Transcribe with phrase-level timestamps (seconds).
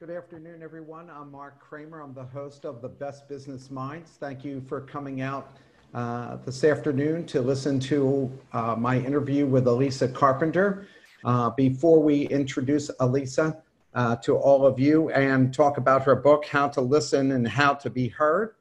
[0.00, 1.10] Good afternoon, everyone.
[1.10, 2.00] I'm Mark Kramer.
[2.00, 4.12] I'm the host of the Best Business Minds.
[4.18, 5.52] Thank you for coming out
[5.92, 10.86] uh, this afternoon to listen to uh, my interview with Alissa Carpenter.
[11.22, 13.60] Uh, before we introduce Alissa
[13.92, 17.74] uh, to all of you and talk about her book, How to Listen and How
[17.74, 18.54] to Be Heard,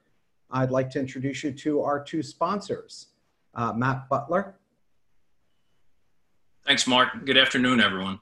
[0.52, 3.12] I'd like to introduce you to our two sponsors,
[3.56, 4.56] uh, Matt Butler.
[6.66, 7.24] Thanks, Mark.
[7.24, 8.20] Good afternoon, everyone.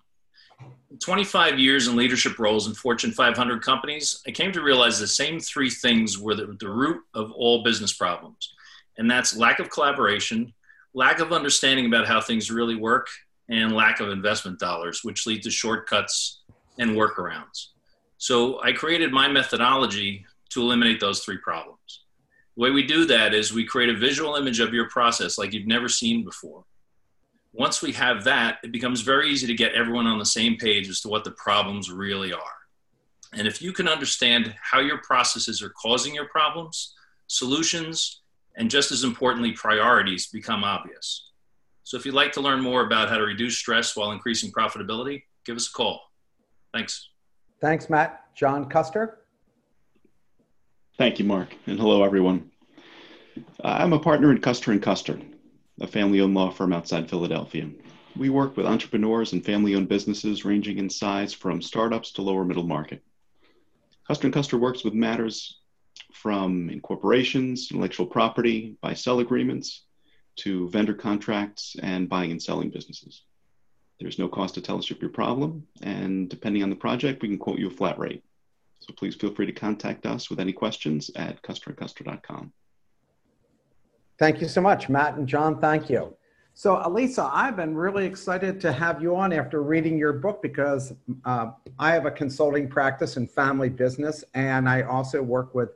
[0.99, 5.39] 25 years in leadership roles in Fortune 500 companies, I came to realize the same
[5.39, 8.53] three things were the, the root of all business problems.
[8.97, 10.53] And that's lack of collaboration,
[10.93, 13.07] lack of understanding about how things really work,
[13.49, 16.41] and lack of investment dollars, which lead to shortcuts
[16.79, 17.67] and workarounds.
[18.17, 22.03] So I created my methodology to eliminate those three problems.
[22.55, 25.53] The way we do that is we create a visual image of your process like
[25.53, 26.63] you've never seen before
[27.53, 30.89] once we have that, it becomes very easy to get everyone on the same page
[30.89, 32.41] as to what the problems really are.
[33.33, 36.93] And if you can understand how your processes are causing your problems,
[37.27, 38.21] solutions,
[38.55, 41.31] and just as importantly, priorities become obvious.
[41.83, 45.23] So if you'd like to learn more about how to reduce stress while increasing profitability,
[45.45, 46.01] give us a call.
[46.73, 47.09] Thanks.
[47.61, 48.25] Thanks, Matt.
[48.35, 49.19] John Custer.
[50.97, 51.55] Thank you, Mark.
[51.65, 52.51] And hello, everyone.
[53.63, 55.19] Uh, I'm a partner in Custer and Custer
[55.79, 57.69] a family owned law firm outside Philadelphia.
[58.15, 62.43] We work with entrepreneurs and family owned businesses ranging in size from startups to lower
[62.43, 63.03] middle market.
[64.07, 65.59] Custer & Custer works with matters
[66.13, 69.83] from incorporations, intellectual property, buy sell agreements,
[70.37, 73.23] to vendor contracts and buying and selling businesses.
[73.99, 77.39] There's no cost to tell us your problem, and depending on the project, we can
[77.39, 78.23] quote you a flat rate.
[78.79, 82.53] So please feel free to contact us with any questions at custerandcuster.com.
[84.19, 85.59] Thank you so much, Matt and John.
[85.59, 86.15] Thank you.
[86.55, 90.91] So, Alissa, I've been really excited to have you on after reading your book because
[91.23, 95.69] uh, I have a consulting practice in family business, and I also work with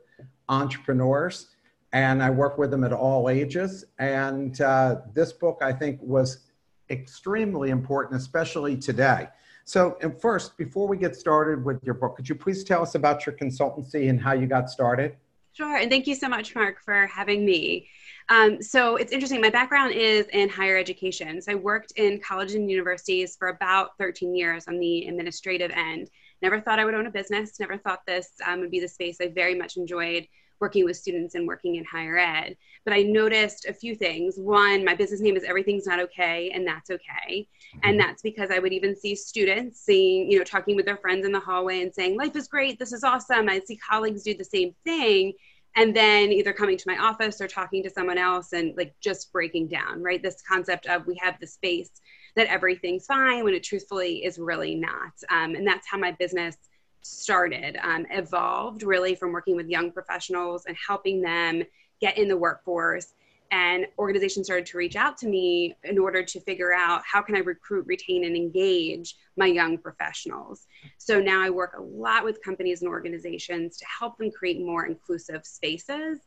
[0.48, 1.50] entrepreneurs,
[1.92, 3.84] and I work with them at all ages.
[4.00, 6.48] And uh, this book, I think, was
[6.90, 9.28] extremely important, especially today.
[9.64, 12.96] So, and first, before we get started with your book, could you please tell us
[12.96, 15.14] about your consultancy and how you got started?
[15.52, 17.86] Sure, and thank you so much, Mark, for having me.
[18.28, 19.40] Um, so it's interesting.
[19.40, 21.40] My background is in higher education.
[21.42, 26.10] So I worked in colleges and universities for about 13 years on the administrative end.
[26.40, 27.58] Never thought I would own a business.
[27.60, 30.26] Never thought this um, would be the space I very much enjoyed
[30.62, 32.56] working with students and working in higher ed.
[32.84, 34.36] But I noticed a few things.
[34.38, 37.48] One, my business name is Everything's Not Okay, and that's okay.
[37.82, 38.06] And mm-hmm.
[38.06, 41.32] that's because I would even see students seeing, you know, talking with their friends in
[41.32, 43.48] the hallway and saying, Life is great, this is awesome.
[43.48, 45.32] I'd see colleagues do the same thing
[45.76, 49.32] and then either coming to my office or talking to someone else and like just
[49.32, 50.22] breaking down right?
[50.22, 51.90] This concept of we have the space
[52.36, 55.12] that everything's fine when it truthfully is really not.
[55.30, 56.56] Um, and that's how my business
[57.02, 61.62] started um, evolved really from working with young professionals and helping them
[62.00, 63.14] get in the workforce
[63.52, 67.36] and organizations started to reach out to me in order to figure out how can
[67.36, 70.66] i recruit retain and engage my young professionals.
[70.98, 74.86] So now i work a lot with companies and organizations to help them create more
[74.86, 76.18] inclusive spaces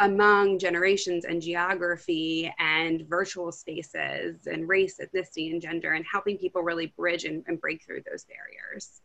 [0.00, 6.62] among generations and geography and virtual spaces and race ethnicity and gender and helping people
[6.62, 9.02] really bridge and, and break through those barriers.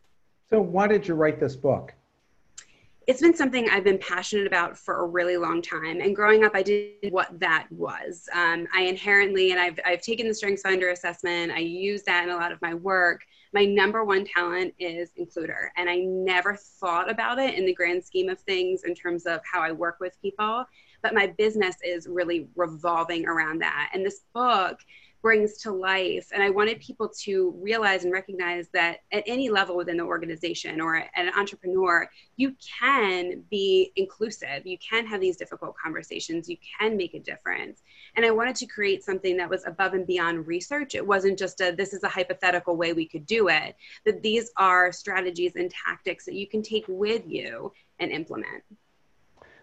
[0.50, 1.92] So why did you write this book
[3.08, 6.02] it's been something I've been passionate about for a really long time.
[6.02, 8.28] And growing up, I didn't what that was.
[8.34, 12.30] Um, I inherently, and I've, I've taken the Strengths Finder assessment, I use that in
[12.30, 13.22] a lot of my work.
[13.54, 15.68] My number one talent is includer.
[15.78, 19.40] And I never thought about it in the grand scheme of things in terms of
[19.50, 20.66] how I work with people.
[21.02, 23.90] But my business is really revolving around that.
[23.94, 24.80] And this book,
[25.22, 26.30] brings to life.
[26.32, 30.80] And I wanted people to realize and recognize that at any level within the organization
[30.80, 34.64] or an entrepreneur, you can be inclusive.
[34.64, 36.48] You can have these difficult conversations.
[36.48, 37.82] You can make a difference.
[38.16, 40.94] And I wanted to create something that was above and beyond research.
[40.94, 44.50] It wasn't just a this is a hypothetical way we could do it, but these
[44.56, 48.62] are strategies and tactics that you can take with you and implement.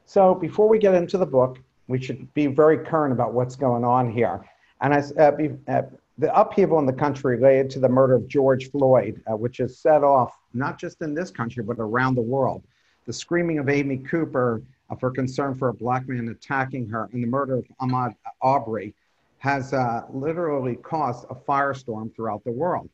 [0.06, 3.84] So before we get into the book, we should be very current about what's going
[3.84, 4.46] on here.
[4.82, 5.32] And I, uh,
[5.68, 5.82] uh,
[6.18, 9.78] the upheaval in the country related to the murder of George Floyd, uh, which has
[9.78, 12.64] set off not just in this country, but around the world.
[13.06, 17.24] The screaming of Amy Cooper uh, for concern for a black man attacking her and
[17.24, 18.94] the murder of Ahmaud Arbery
[19.40, 22.90] has uh, literally caused a firestorm throughout the world.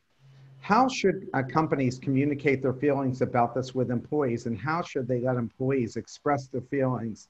[0.60, 5.18] How should uh, companies communicate their feelings about this with employees, and how should they
[5.20, 7.28] let employees express their feelings?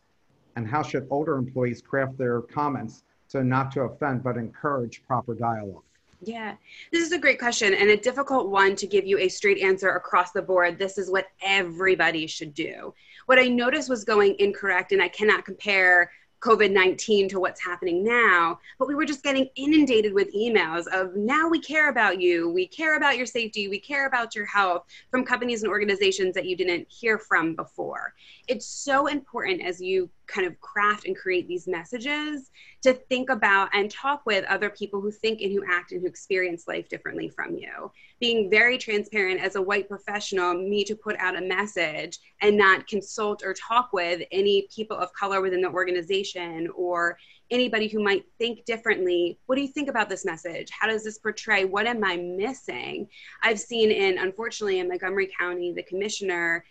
[0.56, 5.34] And how should older employees craft their comments so not to offend, but encourage proper
[5.34, 5.82] dialogue.
[6.20, 6.54] Yeah,
[6.92, 9.88] this is a great question and a difficult one to give you a straight answer
[9.88, 10.78] across the board.
[10.78, 12.94] This is what everybody should do.
[13.26, 16.10] What I noticed was going incorrect, and I cannot compare
[16.42, 21.14] COVID 19 to what's happening now, but we were just getting inundated with emails of
[21.14, 24.84] now we care about you, we care about your safety, we care about your health
[25.10, 28.12] from companies and organizations that you didn't hear from before.
[28.48, 32.50] It's so important as you kind of craft and create these messages
[32.82, 36.06] to think about and talk with other people who think and who act and who
[36.06, 37.90] experience life differently from you.
[38.20, 42.86] Being very transparent as a white professional, me to put out a message and not
[42.86, 47.18] consult or talk with any people of color within the organization or
[47.52, 49.38] anybody who might think differently.
[49.46, 50.70] What do you think about this message?
[50.70, 53.06] How does this portray what am i missing?
[53.42, 56.64] I've seen in unfortunately in montgomery county the commissioner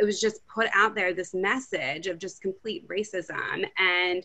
[0.00, 3.66] it was just put out there this message of just complete racism.
[3.78, 4.24] And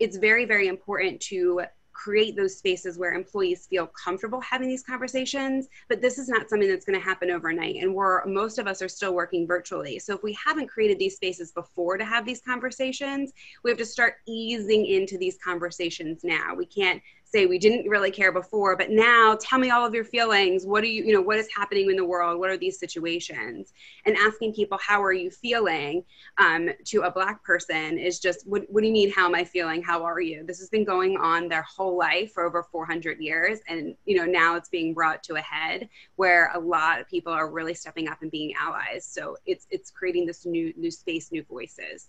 [0.00, 1.62] it's very very important to
[1.92, 6.68] create those spaces where employees feel comfortable having these conversations but this is not something
[6.68, 9.98] that's going to happen overnight and we're most of us are still working virtually.
[9.98, 13.86] So if we haven't created these spaces before to have these conversations we have to
[13.86, 16.54] start easing into these conversations now.
[16.54, 20.04] We can't say we didn't really care before but now tell me all of your
[20.04, 20.66] feelings.
[20.66, 22.38] What do you you know what is happening in the world?
[22.38, 23.72] What are these situations?
[24.04, 26.04] And asking people how are you feeling?
[26.38, 29.44] Um, to a black person is just what, what do you mean how am i
[29.44, 29.82] feeling?
[29.82, 30.44] How are you?
[30.46, 34.24] This has been going on their whole life for over 400 years and you know
[34.24, 38.08] now it's being brought to a head where a lot of people are really stepping
[38.08, 39.06] up and being allies.
[39.06, 42.08] So it's it's creating this new new space new voices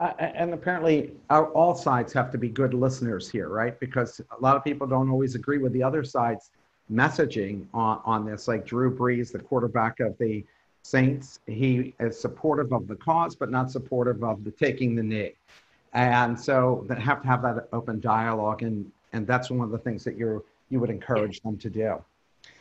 [0.00, 3.78] uh, and apparently, our, all sides have to be good listeners here, right?
[3.78, 6.50] Because a lot of people don't always agree with the other side's
[6.92, 8.48] messaging on, on this.
[8.48, 10.44] Like Drew Brees, the quarterback of the
[10.82, 15.32] Saints, he is supportive of the cause, but not supportive of the taking the knee.
[15.94, 19.78] And so they have to have that open dialogue, and and that's one of the
[19.78, 22.04] things that you you would encourage them to do.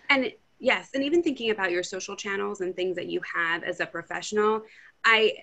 [0.09, 3.79] And yes, and even thinking about your social channels and things that you have as
[3.79, 4.61] a professional,
[5.03, 5.33] I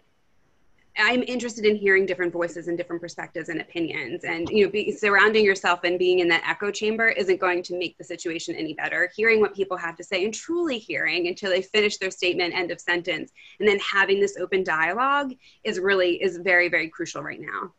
[0.99, 4.25] I'm interested in hearing different voices and different perspectives and opinions.
[4.25, 7.79] And you know, be, surrounding yourself and being in that echo chamber isn't going to
[7.79, 9.11] make the situation any better.
[9.17, 12.71] Hearing what people have to say and truly hearing until they finish their statement, end
[12.71, 15.33] of sentence, and then having this open dialogue
[15.65, 17.73] is really is very very crucial right now.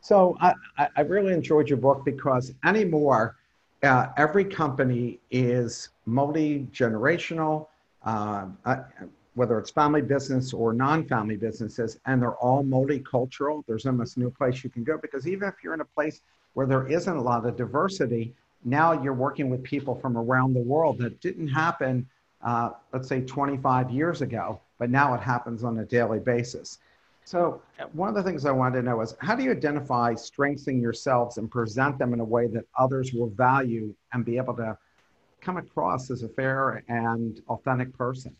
[0.00, 0.54] So I,
[0.96, 3.36] I really enjoyed your book because anymore,
[3.82, 7.68] uh, every company is multi generational.
[8.04, 8.46] Uh,
[9.34, 13.64] whether it's family business or non-family businesses, and they're all multicultural.
[13.66, 16.20] There's almost no place you can go because even if you're in a place
[16.54, 18.34] where there isn't a lot of diversity,
[18.64, 22.08] now you're working with people from around the world that didn't happen,
[22.42, 26.78] uh, let's say 25 years ago, but now it happens on a daily basis.
[27.24, 30.68] So one of the things I wanted to know is how do you identify strengths
[30.68, 34.54] in yourselves and present them in a way that others will value and be able
[34.56, 34.76] to
[35.40, 38.36] come across as a fair and authentic person?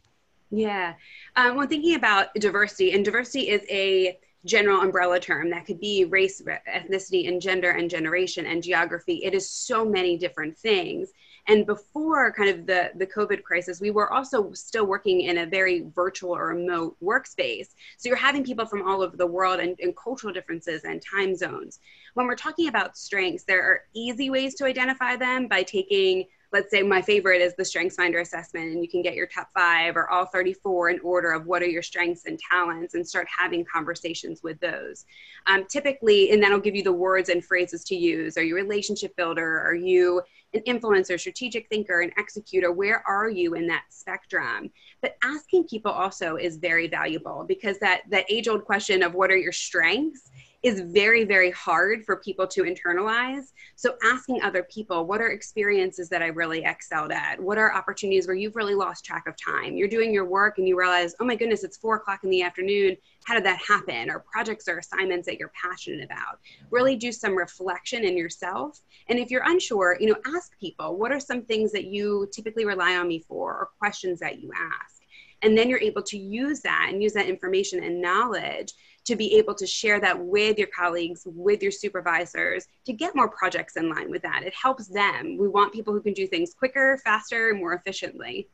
[0.51, 0.95] Yeah.
[1.37, 6.05] Um, when thinking about diversity, and diversity is a general umbrella term that could be
[6.05, 9.21] race, ethnicity, and gender, and generation, and geography.
[9.25, 11.11] It is so many different things.
[11.47, 15.47] And before kind of the, the COVID crisis, we were also still working in a
[15.47, 17.69] very virtual or remote workspace.
[17.99, 21.37] So you're having people from all over the world and, and cultural differences and time
[21.37, 21.81] zones.
[22.15, 26.25] When we're talking about strengths, there are easy ways to identify them by taking
[26.55, 29.49] let's say my favorite is the strengths finder assessment and you can get your top
[29.53, 33.27] five or all 34 in order of what are your strengths and talents and start
[33.37, 35.05] having conversations with those.
[35.49, 38.39] Um, typically and that'll give you the words and phrases to use.
[38.39, 39.63] Are you a relationship builder?
[39.67, 40.23] Are you
[40.55, 42.71] an influencer strategic thinker an executor?
[42.71, 44.71] Where are you in that spectrum?
[45.03, 49.33] But asking people also is very valuable because that that age old question of what
[49.33, 50.31] are your strengths
[50.65, 53.53] is very, very hard for people to internalize.
[53.77, 57.39] So, asking other people, what are experiences that I really excelled at?
[57.39, 59.77] What are opportunities where you've really lost track of time?
[59.77, 62.43] You're doing your work and you realize, oh my goodness, it's four o'clock in the
[62.43, 62.97] afternoon.
[63.27, 64.11] How did that happen?
[64.11, 66.41] Or projects or assignments that you're passionate about.
[66.71, 68.81] Really do some reflection in yourself.
[69.09, 72.65] And if you're unsure, you know, ask people, what are some things that you typically
[72.65, 75.03] rely on me for or questions that you ask?
[75.43, 78.73] And then you're able to use that and use that information and knowledge
[79.05, 83.29] to be able to share that with your colleagues, with your supervisors, to get more
[83.29, 84.43] projects in line with that.
[84.45, 85.37] It helps them.
[85.39, 88.49] We want people who can do things quicker, faster, and more efficiently.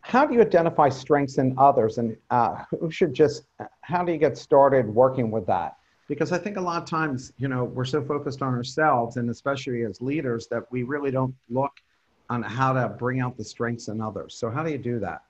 [0.00, 3.44] How do you identify strengths in others, and uh, who should just?
[3.82, 5.76] How do you get started working with that?
[6.08, 9.30] Because I think a lot of times, you know, we're so focused on ourselves, and
[9.30, 11.72] especially as leaders, that we really don't look
[12.30, 14.34] on how to bring out the strengths in others.
[14.34, 15.22] So, how do you do that?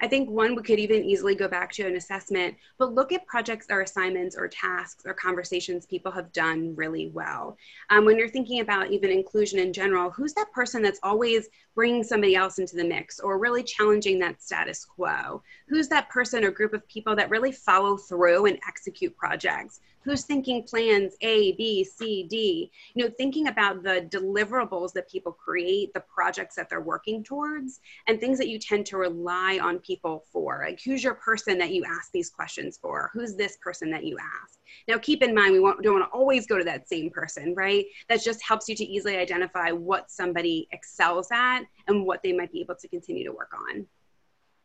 [0.00, 3.26] I think one we could even easily go back to an assessment, but look at
[3.26, 7.56] projects or assignments or tasks or conversations people have done really well.
[7.90, 12.02] Um, when you're thinking about even inclusion in general, who's that person that's always bringing
[12.02, 15.42] somebody else into the mix or really challenging that status quo?
[15.68, 19.80] Who's that person or group of people that really follow through and execute projects?
[20.02, 25.32] who's thinking plans A, B, C, D, you know, thinking about the deliverables that people
[25.32, 29.78] create, the projects that they're working towards, and things that you tend to rely on
[29.78, 30.64] people for.
[30.66, 33.10] Like, who's your person that you ask these questions for?
[33.12, 34.58] Who's this person that you ask?
[34.88, 37.86] Now, keep in mind, we don't want to always go to that same person, right?
[38.08, 42.52] That just helps you to easily identify what somebody excels at and what they might
[42.52, 43.86] be able to continue to work on.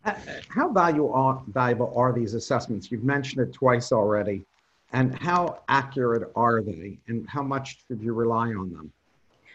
[0.06, 0.16] Uh,
[0.50, 2.92] how valuable are, valuable are these assessments?
[2.92, 4.44] You've mentioned it twice already
[4.94, 8.94] and how accurate are they and how much should you rely on them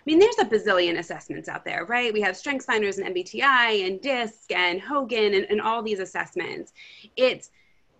[0.00, 2.12] I mean, there's a bazillion assessments out there, right?
[2.12, 6.72] We have StrengthsFinders and MBTI and DISC and Hogan and, and all these assessments.
[7.16, 7.50] It's,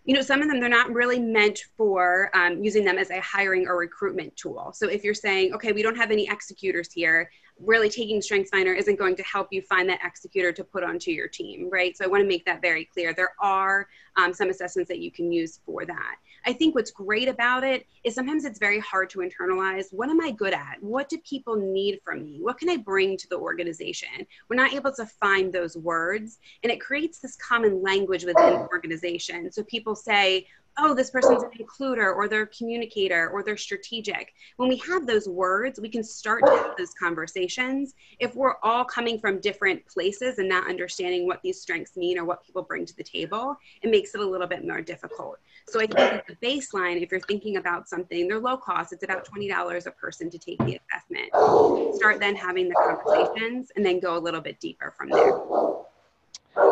[0.04, 3.21] you know, some of them, they're not really meant for um, using them as a
[3.21, 4.73] hiring or recruitment tool.
[4.75, 8.99] So if you're saying, okay, we don't have any executors here, really taking StrengthsFinder isn't
[8.99, 11.95] going to help you find that executor to put onto your team, right?
[11.97, 13.12] So I want to make that very clear.
[13.12, 16.16] There are um, some assessments that you can use for that.
[16.47, 19.87] I think what's great about it is sometimes it's very hard to internalize.
[19.92, 20.76] What am I good at?
[20.80, 22.38] What do people need from me?
[22.40, 24.09] What can I bring to the organization?
[24.49, 28.68] We're not able to find those words, and it creates this common language within the
[28.73, 29.50] organization.
[29.52, 30.47] So people say,
[30.79, 34.33] oh, this person's an includer or they're a communicator or they're strategic.
[34.57, 37.95] When we have those words, we can start to have those conversations.
[38.19, 42.25] If we're all coming from different places and not understanding what these strengths mean or
[42.25, 45.39] what people bring to the table, it makes it a little bit more difficult.
[45.69, 48.93] So I think the baseline, if you're thinking about something, they're low cost.
[48.93, 51.95] It's about $20 a person to take the assessment.
[51.97, 55.33] Start then having the conversations and then go a little bit deeper from there.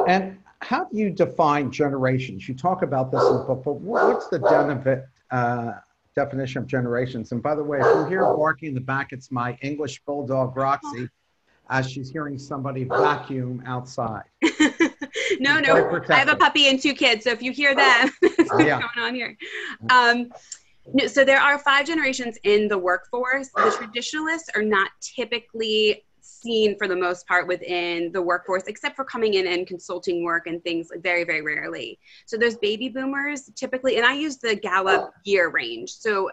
[0.07, 2.49] And how do you define generations?
[2.49, 5.73] You talk about this in the book, but what's the benefit, uh,
[6.17, 7.33] definition of generations?
[7.33, 10.57] And by the way, if you hear barking in the back, it's my English bulldog
[10.57, 11.09] Roxy,
[11.71, 14.25] as she's hearing somebody vacuum outside.
[15.39, 18.53] no, no, I have a puppy and two kids, so if you hear that, what's
[18.53, 18.81] uh, yeah.
[18.81, 19.37] going on here.
[19.91, 20.33] Um,
[21.07, 23.51] so there are five generations in the workforce.
[23.55, 26.05] The traditionalists are not typically
[26.41, 30.47] seen for the most part within the workforce, except for coming in and consulting work
[30.47, 31.99] and things very, very rarely.
[32.27, 35.91] So there's baby boomers typically, and I use the Gallup year range.
[35.91, 36.31] So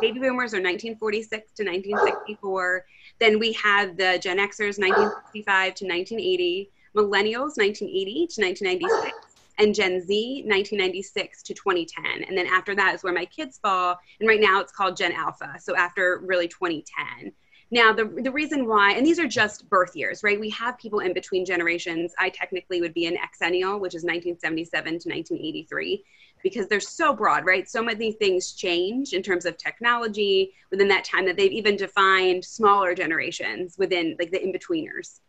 [0.00, 2.84] baby boomers are 1946 to 1964.
[3.18, 10.00] Then we have the Gen Xers 1965 to 1980, millennials 1980 to 1996 and Gen
[10.00, 12.24] Z 1996 to 2010.
[12.24, 13.98] And then after that is where my kids fall.
[14.20, 15.54] And right now it's called Gen Alpha.
[15.60, 17.32] So after really 2010.
[17.70, 20.38] Now, the, the reason why, and these are just birth years, right?
[20.38, 22.12] We have people in between generations.
[22.18, 26.04] I technically would be an exennial, which is 1977 to 1983,
[26.42, 27.68] because they're so broad, right?
[27.68, 32.44] So many things change in terms of technology within that time that they've even defined
[32.44, 35.20] smaller generations within like the in-betweeners.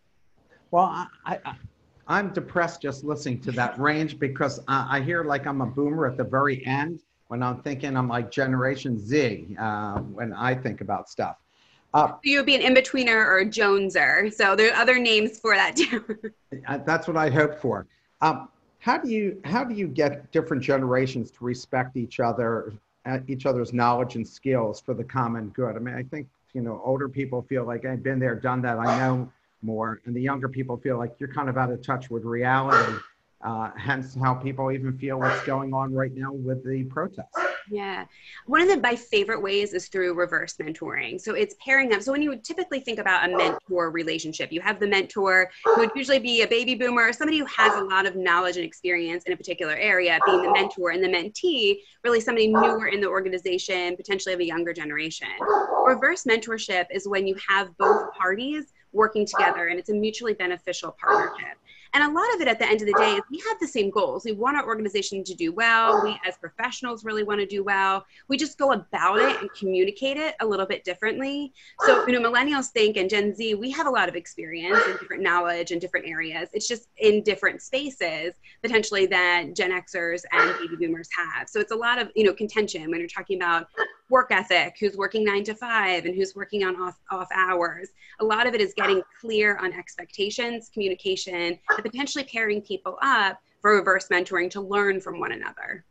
[0.72, 1.56] Well, I, I,
[2.08, 6.06] I'm depressed just listening to that range because I, I hear like I'm a boomer
[6.06, 10.82] at the very end when I'm thinking I'm like Generation Z uh, when I think
[10.82, 11.38] about stuff.
[11.96, 14.32] Uh, you would be an in-betweener or a Joneser.
[14.34, 16.04] So there are other names for that too.
[16.86, 17.88] That's what I hope for.
[18.22, 18.50] Um,
[18.80, 22.74] how do you how do you get different generations to respect each other,
[23.06, 25.78] uh, each other's knowledge and skills for the common good?
[25.78, 28.78] I mean, I think you know older people feel like I've been there, done that,
[28.78, 32.10] I know more, and the younger people feel like you're kind of out of touch
[32.10, 33.00] with reality.
[33.42, 37.45] Uh, hence, how people even feel what's going on right now with the protests.
[37.70, 38.06] Yeah.
[38.46, 41.20] One of the, my favorite ways is through reverse mentoring.
[41.20, 42.02] So it's pairing up.
[42.02, 45.78] So when you would typically think about a mentor relationship, you have the mentor who
[45.78, 49.24] would usually be a baby boomer, somebody who has a lot of knowledge and experience
[49.26, 53.08] in a particular area, being the mentor, and the mentee, really somebody newer in the
[53.08, 55.28] organization, potentially of a younger generation.
[55.86, 60.96] Reverse mentorship is when you have both parties working together and it's a mutually beneficial
[61.00, 61.58] partnership.
[61.96, 63.68] And a lot of it at the end of the day is we have the
[63.68, 64.26] same goals.
[64.26, 66.04] We want our organization to do well.
[66.04, 68.06] We as professionals really want to do well.
[68.28, 71.54] We just go about it and communicate it a little bit differently.
[71.86, 75.00] So, you know, millennials think and Gen Z, we have a lot of experience and
[75.00, 76.50] different knowledge in different areas.
[76.52, 81.48] It's just in different spaces potentially that Gen Xers and baby boomers have.
[81.48, 83.68] So it's a lot of, you know, contention when you're talking about
[84.10, 87.90] work ethic, who's working nine to five and who's working on off, off hours.
[88.20, 93.40] A lot of it is getting clear on expectations, communication, and potentially pairing people up
[93.62, 95.84] for reverse mentoring to learn from one another.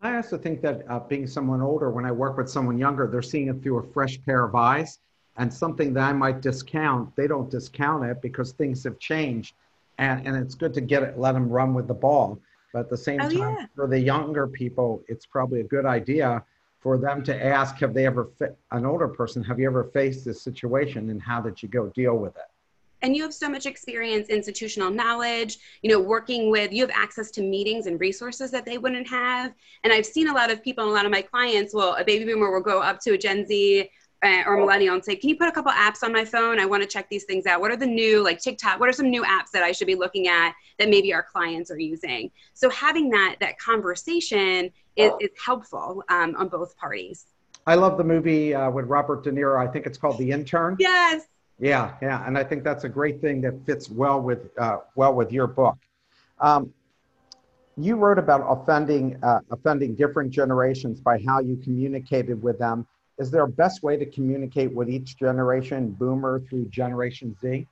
[0.00, 3.22] I also think that uh, being someone older, when I work with someone younger, they're
[3.22, 4.98] seeing it through a fresh pair of eyes
[5.36, 9.54] and something that I might discount, they don't discount it because things have changed.
[9.98, 12.38] and, and it's good to get it, let them run with the ball.
[12.72, 13.66] But at the same Oh, time, yeah.
[13.76, 16.42] for the younger people, it's probably a good idea
[16.84, 20.22] for them to ask, have they ever, fa- an older person, have you ever faced
[20.22, 22.42] this situation and how did you go deal with it?
[23.02, 27.30] and you have so much experience institutional knowledge you know working with you have access
[27.30, 29.52] to meetings and resources that they wouldn't have.
[29.82, 32.24] And i've seen a lot of people a lot of my clients well, a baby
[32.24, 33.90] boomer will go up to a gen z
[34.24, 36.58] uh, or millennial and say can you put a couple apps on my phone?
[36.58, 37.60] I want to check these things out.
[37.60, 39.96] What are the new like tiktok what are some new apps that i should be
[39.96, 42.30] looking at that maybe our clients are using?
[42.54, 47.26] So having that that conversation is, is helpful um, on both parties
[47.66, 49.56] I love the movie uh, with Robert De Niro.
[49.56, 50.76] I think it's called The Intern.
[50.78, 51.22] yes
[51.58, 55.14] Yeah, yeah, and I think that's a great thing that fits well with uh, well
[55.14, 55.78] with your book.
[56.40, 56.72] Um,
[57.76, 62.86] you wrote about offending uh, offending different generations by how you communicated with them.
[63.18, 67.66] Is there a best way to communicate with each generation, Boomer through Generation Z?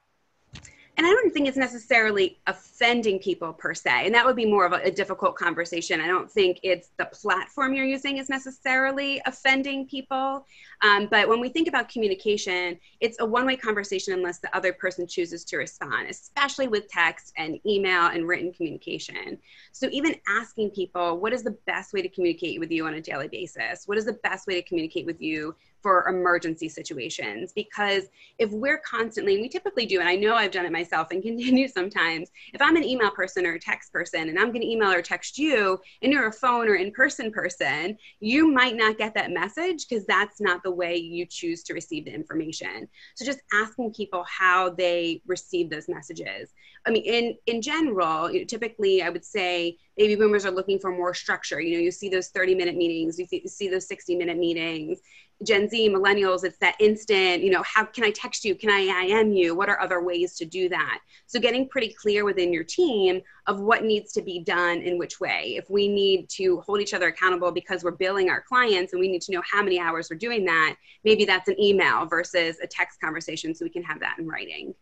[0.98, 4.04] And I don't think it's necessarily offending people per se.
[4.04, 6.02] And that would be more of a, a, difficult conversation.
[6.02, 10.46] I don't think it's the platform you're using is necessarily offending people.
[10.82, 14.74] Um, but when we think about communication, it's a one way conversation unless the other
[14.74, 19.38] person chooses to respond, especially with text and email and written communication.
[19.72, 23.00] So even asking people, what is the best way to communicate with you on a
[23.00, 23.88] daily basis?
[23.88, 28.04] What is the best way to communicate with you for emergency situations because
[28.38, 31.22] if we're constantly and we typically do and i know i've done it myself and
[31.22, 34.70] continue sometimes if i'm an email person or a text person and i'm going to
[34.70, 39.14] email or text you and you're a phone or in-person person you might not get
[39.14, 42.88] that message because that's not the way you choose to receive the information.
[43.14, 46.50] So just asking people how they receive those messages.
[46.86, 50.78] I mean in in general you know, typically i would say baby boomers are looking
[50.78, 51.60] for more structure.
[51.60, 55.00] You know you see those 30 minute meetings you, see those 60 minute meetings
[55.44, 58.54] Gen Z, millennials, it's that instant, you know, how can I text you?
[58.54, 59.54] Can I IM you?
[59.54, 60.98] What are other ways to do that?
[61.26, 65.20] So getting pretty clear within your team of what needs to be done in which
[65.20, 65.54] way.
[65.56, 69.08] If we need to hold each other accountable because we're billing our clients and we
[69.08, 72.66] need to know how many hours we're doing that, maybe that's an email versus a
[72.66, 74.74] text conversation so we can have that in writing.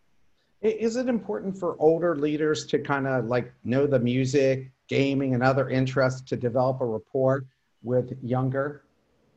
[0.63, 5.43] Is it important for older leaders to kind of like know the music, gaming, and
[5.43, 7.47] other interests to develop a rapport
[7.83, 8.85] with younger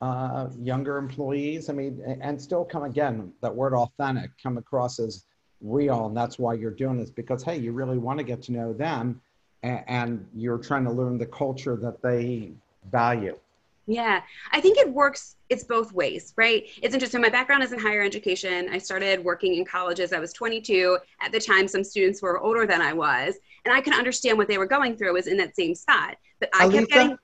[0.03, 1.69] uh, younger employees.
[1.69, 5.23] I mean, and still come again, that word authentic come across as
[5.61, 6.07] real.
[6.07, 8.73] And that's why you're doing this because, hey, you really want to get to know
[8.73, 9.21] them
[9.63, 12.51] and, and you're trying to learn the culture that they
[12.91, 13.37] value.
[13.85, 15.37] Yeah, I think it works.
[15.47, 16.65] It's both ways, right?
[16.81, 17.21] It's interesting.
[17.21, 18.67] My background is in higher education.
[18.73, 20.11] I started working in colleges.
[20.11, 21.65] I was 22 at the time.
[21.69, 24.97] Some students were older than I was, and I could understand what they were going
[24.97, 25.09] through.
[25.09, 27.17] I was in that same spot, but I Alissa, kept getting.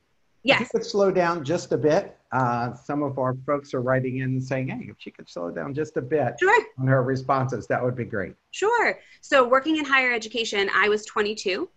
[0.44, 0.62] Yes.
[0.62, 2.18] If you could slow down just a bit.
[2.32, 5.74] Uh, some of our folks are writing in saying, hey, if she could slow down
[5.74, 6.65] just a bit Sure.
[6.78, 8.34] on her responses, that would be great.
[8.52, 9.00] Sure.
[9.22, 11.68] So, working in higher education, I was 22.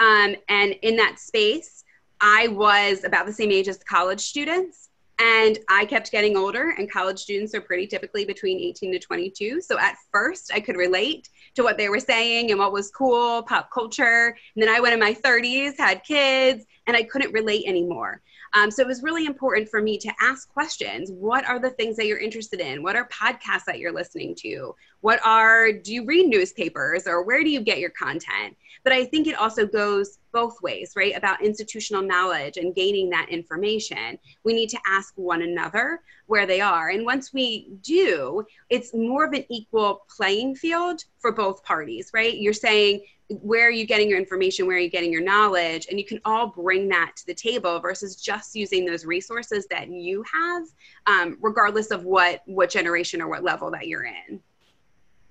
[0.00, 1.84] Um, and in that space,
[2.20, 4.88] I was about the same age as college students.
[5.22, 9.60] And I kept getting older, and college students are pretty typically between 18 to 22.
[9.60, 13.42] So at first, I could relate to what they were saying and what was cool,
[13.42, 14.34] pop culture.
[14.54, 18.20] And then I went in my 30s, had kids, and I couldn't relate anymore.
[18.52, 21.10] Um, so it was really important for me to ask questions.
[21.12, 22.82] What are the things that you're interested in?
[22.82, 24.74] What are podcasts that you're listening to?
[25.02, 28.56] What are, do you read newspapers or where do you get your content?
[28.82, 31.16] But I think it also goes both ways, right?
[31.16, 34.18] About institutional knowledge and gaining that information.
[34.42, 36.88] We need to ask one another where they are.
[36.88, 42.36] And once we do, it's more of an equal playing field for both parties, right?
[42.36, 45.98] You're saying, where are you getting your information where are you getting your knowledge and
[45.98, 50.24] you can all bring that to the table versus just using those resources that you
[50.32, 50.64] have
[51.06, 54.40] um, regardless of what what generation or what level that you're in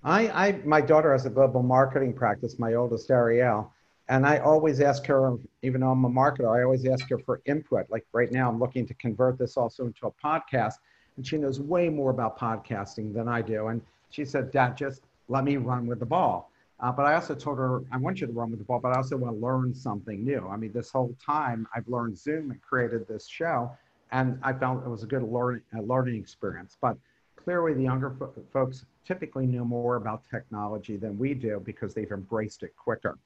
[0.03, 3.73] I, I, my daughter has a global marketing practice, my oldest Ariel,
[4.07, 7.41] and I always ask her, even though I'm a marketer, I always ask her for
[7.45, 7.89] input.
[7.89, 10.75] Like right now, I'm looking to convert this also into a podcast,
[11.17, 13.67] and she knows way more about podcasting than I do.
[13.67, 16.49] And she said, Dad, just let me run with the ball.
[16.81, 18.93] Uh, but I also told her, I want you to run with the ball, but
[18.93, 20.47] I also want to learn something new.
[20.47, 23.71] I mean, this whole time I've learned Zoom and created this show,
[24.11, 26.77] and I felt it was a good learning, learning experience.
[26.81, 26.95] But
[27.35, 32.11] clearly, the younger fo- folks typically know more about technology than we do because they've
[32.11, 33.17] embraced it quicker,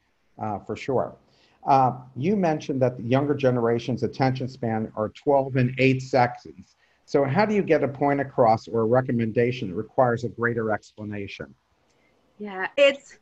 [0.42, 1.16] uh, for sure.
[1.68, 6.76] Uh, you mentioned that the younger generation's attention span are 12 and 8 seconds.
[7.06, 10.72] So, how do you get a point across or a recommendation that requires a greater
[10.72, 11.54] explanation?
[12.40, 13.20] yeah it's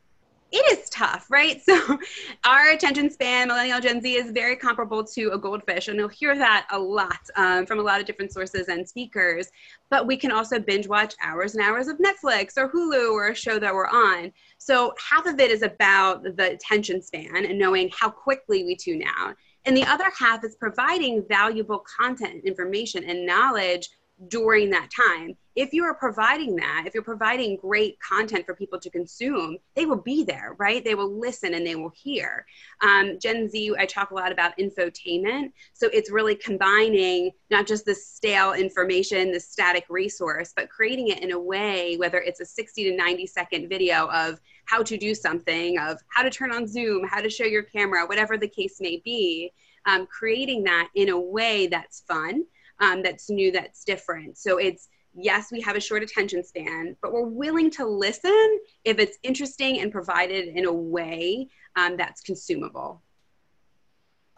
[0.52, 1.60] it is tough, right?
[1.72, 1.98] So,
[2.44, 6.36] our attention span, millennial Gen Z, is very comparable to a goldfish, and you'll hear
[6.36, 9.48] that a lot um, from a lot of different sources and speakers.
[9.90, 13.34] But we can also binge watch hours and hours of Netflix or Hulu or a
[13.34, 14.32] show that we're on.
[14.58, 19.02] So, half of it is about the attention span and knowing how quickly we tune
[19.18, 19.34] out.
[19.64, 23.88] And the other half is providing valuable content, information, and knowledge
[24.28, 25.36] during that time.
[25.54, 29.84] If you are providing that, if you're providing great content for people to consume, they
[29.84, 30.82] will be there, right?
[30.82, 32.46] They will listen and they will hear.
[32.80, 35.52] Um, Gen Z, I talk a lot about infotainment.
[35.74, 41.22] So it's really combining not just the stale information, the static resource, but creating it
[41.22, 45.14] in a way, whether it's a 60 to 90 second video of how to do
[45.14, 48.78] something, of how to turn on Zoom, how to show your camera, whatever the case
[48.80, 49.52] may be,
[49.84, 52.44] um, creating that in a way that's fun
[52.80, 54.38] um, that's new, that's different.
[54.38, 58.98] So it's yes, we have a short attention span, but we're willing to listen if
[58.98, 63.02] it's interesting and provided in a way um, that's consumable.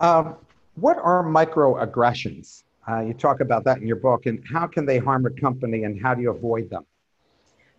[0.01, 0.37] Um,
[0.75, 2.65] what are microaggressions?
[2.89, 5.85] Uh, you talk about that in your book, and how can they harm a company,
[5.85, 6.85] and how do you avoid them?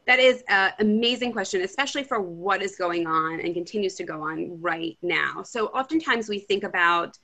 [0.07, 4.21] That is an amazing question, especially for what is going on and continues to go
[4.21, 5.43] on right now.
[5.43, 7.17] So, oftentimes we think about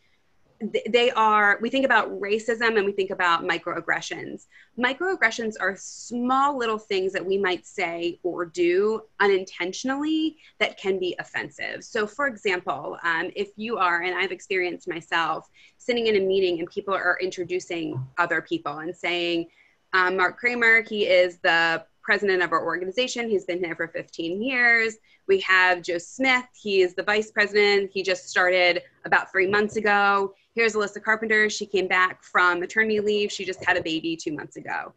[0.89, 4.45] they are we think about racism and we think about microaggressions
[4.78, 11.15] microaggressions are small little things that we might say or do unintentionally that can be
[11.19, 16.19] offensive so for example um, if you are and i've experienced myself sitting in a
[16.19, 19.47] meeting and people are introducing other people and saying
[19.93, 23.30] um, mark kramer he is the president of our organization.
[23.30, 24.97] He's been here for 15 years.
[25.28, 26.45] We have Joe Smith.
[26.60, 27.91] He is the vice president.
[27.93, 30.34] He just started about three months ago.
[30.54, 31.50] Here's Alissa Carpenter.
[31.50, 33.32] She came back from maternity leave.
[33.32, 34.94] She just had a baby two months ago.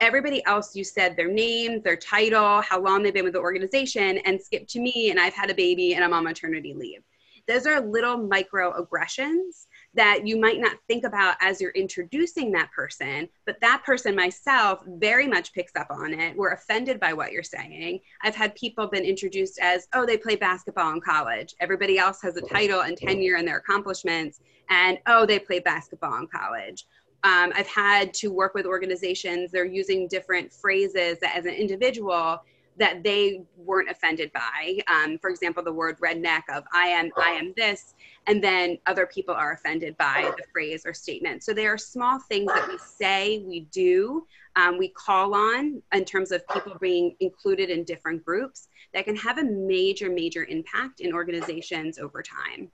[0.00, 4.16] Everybody else, you said their name, their title, how long they've been with the organization,
[4.24, 7.02] and skip to me, and I've had a baby and I'm on maternity leave.
[7.46, 13.28] Those are little microaggressions that you might not think about as you're introducing that person,
[13.46, 16.36] but that person myself very much picks up on it.
[16.36, 18.00] We're offended by what you're saying.
[18.22, 21.54] I've had people been introduced as, oh, they play basketball in college.
[21.60, 26.18] Everybody else has a title and tenure and their accomplishments, and oh, they play basketball
[26.18, 26.86] in college.
[27.22, 32.42] Um, I've had to work with organizations, they're using different phrases as an individual
[32.76, 34.78] that they weren't offended by.
[34.88, 37.94] Um, for example, the word redneck of I am, I am this,
[38.26, 41.44] and then other people are offended by the phrase or statement.
[41.44, 46.04] So there are small things that we say, we do, um, we call on in
[46.04, 51.00] terms of people being included in different groups that can have a major, major impact
[51.00, 52.70] in organizations over time.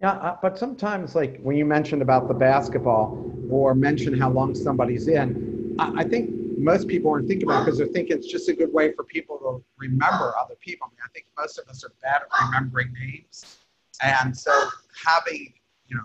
[0.00, 4.54] Yeah, uh, but sometimes, like when you mentioned about the basketball or mention how long
[4.54, 8.48] somebody's in, I, I think most people aren't thinking about because they're thinking it's just
[8.48, 10.88] a good way for people to remember other people.
[10.88, 13.58] I mean, I think most of us are bad at remembering names,
[14.02, 14.68] and so
[15.06, 15.54] having
[15.86, 16.04] you know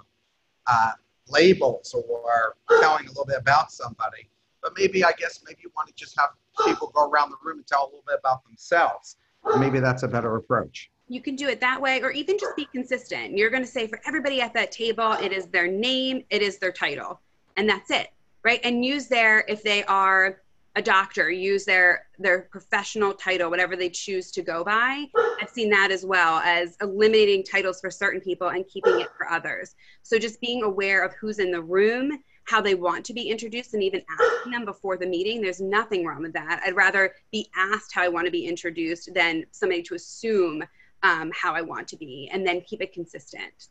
[0.67, 0.91] uh,
[1.27, 4.29] labels or telling a little bit about somebody.
[4.61, 6.29] But maybe I guess maybe you want to just have
[6.65, 9.17] people go around the room and tell a little bit about themselves.
[9.57, 10.89] Maybe that's a better approach.
[11.09, 13.37] You can do it that way, or even just be consistent.
[13.37, 16.59] You're going to say for everybody at that table, it is their name, it is
[16.59, 17.19] their title,
[17.57, 18.09] and that's it
[18.43, 20.41] right and use their if they are
[20.75, 25.05] a doctor use their their professional title whatever they choose to go by.
[25.41, 29.29] I've seen that as well as eliminating titles for certain people and keeping it for
[29.29, 29.75] others.
[30.01, 33.73] So just being aware of who's in the room how they want to be introduced
[33.73, 36.61] and even asking them before the meeting there's nothing wrong with that.
[36.65, 40.63] I'd rather be asked how i want to be introduced than somebody to assume
[41.03, 43.69] um, how i want to be and then keep it consistent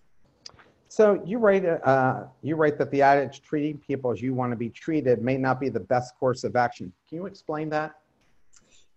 [0.92, 4.56] so you write, uh, you write that the adage treating people as you want to
[4.56, 6.92] be treated may not be the best course of action.
[7.08, 7.94] Can you explain that?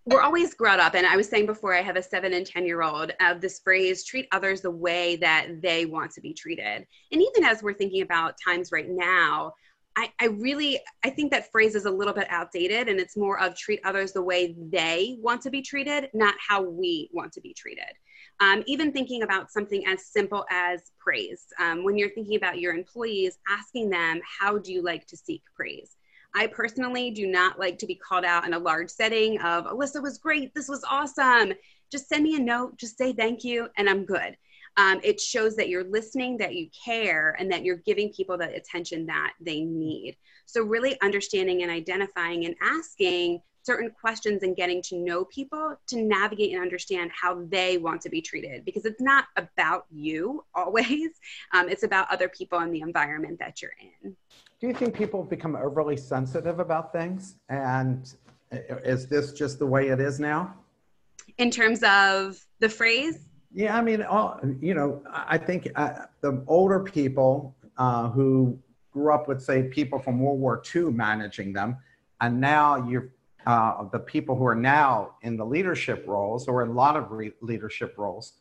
[0.04, 2.66] We're always brought up, and I was saying before, I have a seven and 10
[2.66, 6.86] year old, of this phrase, treat others the way that they want to be treated.
[7.12, 9.54] And even as we're thinking about times right now,
[9.96, 13.40] I, I really I think that phrase is a little bit outdated and it's more
[13.40, 17.40] of treat others the way they want to be treated, not how we want to
[17.40, 17.94] be treated.
[18.40, 21.46] Um, even thinking about something as simple as praise.
[21.58, 25.42] Um, when you're thinking about your employees, asking them, how do you like to seek
[25.54, 25.96] praise?
[26.34, 30.02] I personally do not like to be called out in a large setting of, Alissa
[30.02, 31.54] was great, this was awesome.
[31.90, 34.36] Just send me a note, just say thank you, and I'm good.
[34.76, 38.54] Um, it shows that you're listening, that you care, and that you're giving people the
[38.54, 40.18] attention that they need.
[40.44, 45.96] So, really understanding and identifying and asking certain questions and getting to know people to
[46.00, 48.64] navigate and understand how they want to be treated.
[48.64, 51.10] Because it's not about you always
[51.52, 54.16] um, it's about other people and the environment that you're in.
[54.60, 57.36] Do you think people become overly sensitive about things?
[57.48, 58.10] And
[58.50, 60.54] is this just the way it is now?
[61.38, 63.18] In terms of the phrase?
[63.52, 68.58] Yeah, I mean, all, you know, I think uh, the older people uh, who
[68.92, 71.76] grew up with, say, people from World War II managing them,
[72.20, 73.10] and now you're
[73.46, 77.12] uh, the people who are now in the leadership roles or in a lot of
[77.12, 78.32] re- leadership roles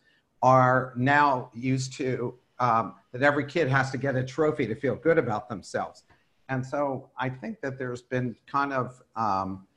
[0.42, 4.96] are now used to um, that every kid has to get a trophy to feel
[4.96, 6.04] good about themselves.
[6.50, 9.68] And so I think that there's been kind of um,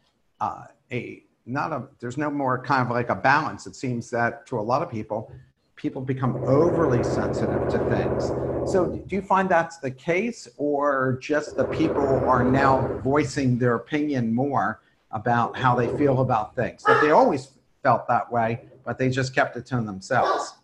[0.41, 3.67] uh, a not a there's no more kind of like a balance.
[3.67, 5.33] It seems that to a lot of people,
[5.77, 8.33] people become overly sensitive to things.
[8.64, 13.77] So do you find that's the case, or just the people are now voicing their
[13.77, 16.83] opinion more about how they feel about things?
[16.85, 20.55] That they always felt that way, but they just kept it to themselves.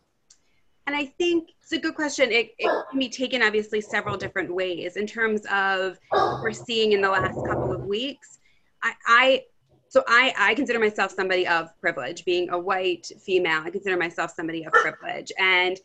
[0.86, 2.30] And I think it's a good question.
[2.30, 6.92] It, it, can be taken obviously several different ways in terms of what we're seeing
[6.92, 8.38] in the last couple of weeks.
[8.82, 9.42] I, I
[9.88, 13.62] so I, I consider myself somebody of privilege, being a white female.
[13.64, 15.30] I consider myself somebody of privilege.
[15.38, 15.78] And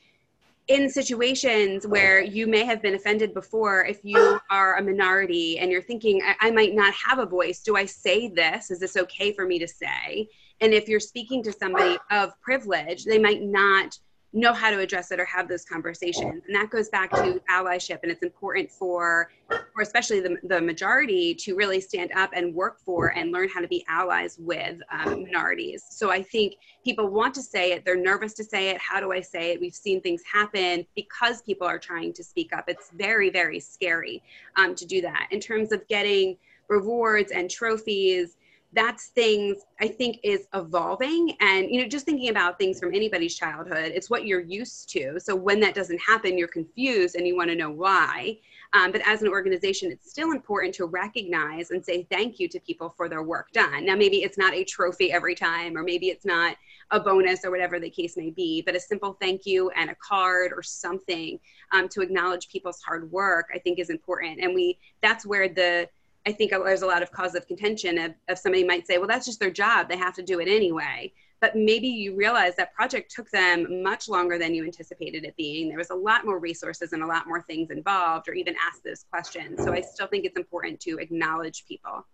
[0.69, 5.71] in situations where you may have been offended before, if you are a minority and
[5.71, 8.69] you're thinking, I, I might not have a voice, do I say this?
[8.69, 10.27] Is this okay for me to say?
[10.61, 13.97] And if you're speaking to somebody of privilege, they might not
[14.31, 16.43] know how to address it or have those conversations.
[16.47, 21.33] And that goes back to allyship and it's important for for especially the, the majority
[21.33, 25.23] to really stand up and work for and learn how to be allies with um,
[25.23, 25.83] minorities.
[25.89, 26.53] So i think
[26.85, 29.61] people want to say it they're nervous to say it how do i say it?
[29.61, 32.65] We've seen things happen because people are trying to speak up.
[32.67, 34.21] It's very very scary
[34.55, 35.27] um, to do that.
[35.31, 36.37] In terms of getting
[36.67, 38.37] rewards and trophies
[38.73, 41.35] that's things I think is evolving.
[41.39, 45.19] And, you know, just thinking about things from anybody's childhood, it's what you're used to.
[45.19, 48.37] So when that doesn't happen, you're confused and you want to know why.
[48.73, 52.59] Um, but as an organization, it's still important to recognize and say thank you to
[52.59, 53.83] people for their work done.
[53.85, 56.55] Now, maybe it's not a trophy every time, or maybe it's not
[56.91, 59.95] a bonus or whatever the case may be, but a simple thank you and a
[59.95, 61.39] card or something
[61.71, 64.39] um, to acknowledge people's hard work, I think is important.
[64.39, 65.89] And we, that's where the,
[66.25, 69.07] I think there's a lot of cause of contention of, of somebody might say, well,
[69.07, 69.89] that's just their job.
[69.89, 71.13] They have to do it anyway.
[71.41, 75.69] But maybe you realize that project took them much longer than you anticipated it being.
[75.69, 78.83] There was a lot more resources and a lot more things involved, or even ask
[78.83, 79.63] those questions.
[79.63, 82.05] So I still think it's important to acknowledge people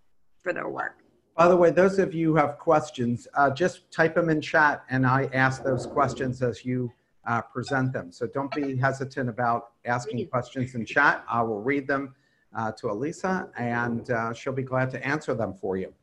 [0.44, 1.00] for their work.
[1.36, 4.84] By the way, those of you who have questions, uh, just type them in chat
[4.90, 6.94] and I ask those questions as you
[7.28, 8.12] uh, present them.
[8.12, 11.26] So don't be hesitant about asking questions in chat.
[11.28, 12.14] I will read them
[12.56, 15.94] uh, to Alissa, and uh, she'll be glad to answer them for you.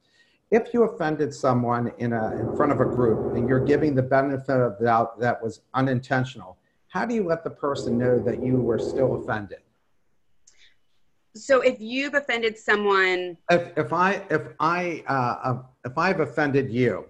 [0.50, 4.02] If you offended someone in, a, in front of a group and you're giving the
[4.02, 8.44] benefit of the doubt that was unintentional, how do you let the person know that
[8.44, 9.60] you were still offended?
[11.34, 15.12] So if you've offended someone, if, if I if I uh,
[15.42, 17.06] uh if I've offended you,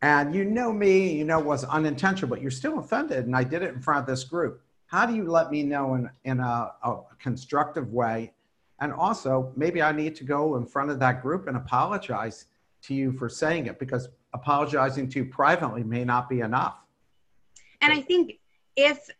[0.00, 3.60] and you know me, you know was unintentional, but you're still offended, and I did
[3.62, 4.62] it in front of this group.
[4.86, 8.32] How do you let me know in in a, a constructive way
[8.80, 12.46] and also, maybe I need to go in front of that group and apologize
[12.82, 16.76] to you for saying it because apologizing to you privately may not be enough.
[17.80, 18.38] And I think
[18.76, 19.10] if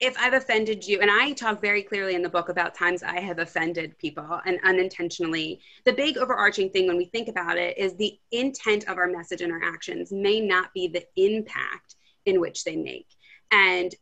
[0.00, 3.20] if I've offended you, and I talk very clearly in the book about times I
[3.20, 7.94] have offended people and unintentionally, the big overarching thing when we think about it is
[7.94, 11.94] the intent of our message and our actions may not be the impact
[12.26, 13.06] in which they make.
[13.52, 13.94] And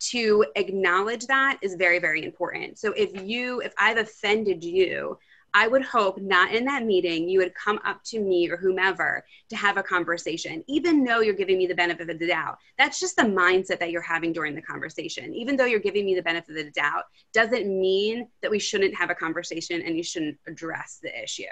[0.00, 2.78] to acknowledge that is very very important.
[2.78, 5.18] So if you if i've offended you
[5.52, 9.24] i would hope not in that meeting you would come up to me or whomever
[9.48, 12.58] to have a conversation even though you're giving me the benefit of the doubt.
[12.78, 15.34] That's just the mindset that you're having during the conversation.
[15.34, 18.94] Even though you're giving me the benefit of the doubt doesn't mean that we shouldn't
[18.94, 21.44] have a conversation and you shouldn't address the issue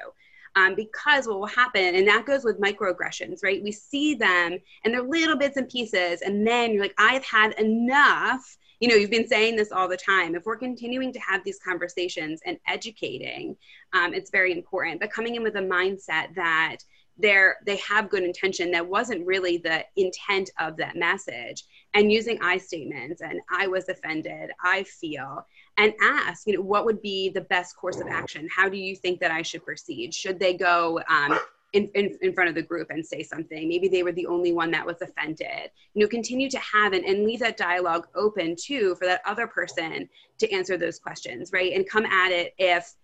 [0.59, 3.63] um, because what will happen, and that goes with microaggressions, right?
[3.63, 7.53] We see them and they're little bits and pieces, and then you're like, I've had
[7.61, 8.57] enough.
[8.81, 10.35] You know, you've been saying this all the time.
[10.35, 13.57] If we're continuing to have these conversations and educating,
[13.93, 15.01] um, it's very important.
[15.01, 16.79] But coming in with a mindset that
[17.19, 22.39] they're they have good intention that wasn't really the intent of that message and using
[22.43, 25.45] i statements and i was offended i feel
[25.79, 28.49] and ask, you know, what would be the best course of action?
[28.55, 30.13] How do you think that I should proceed?
[30.13, 31.39] Should they go um,
[31.73, 33.69] in, in, in, front of the group and say something?
[33.69, 35.71] Maybe they were the only one that was offended.
[35.95, 39.47] You know, continue to have and, and leave that dialogue open too for that other
[39.47, 41.73] person to answer those questions, right?
[41.73, 42.95] And come at it if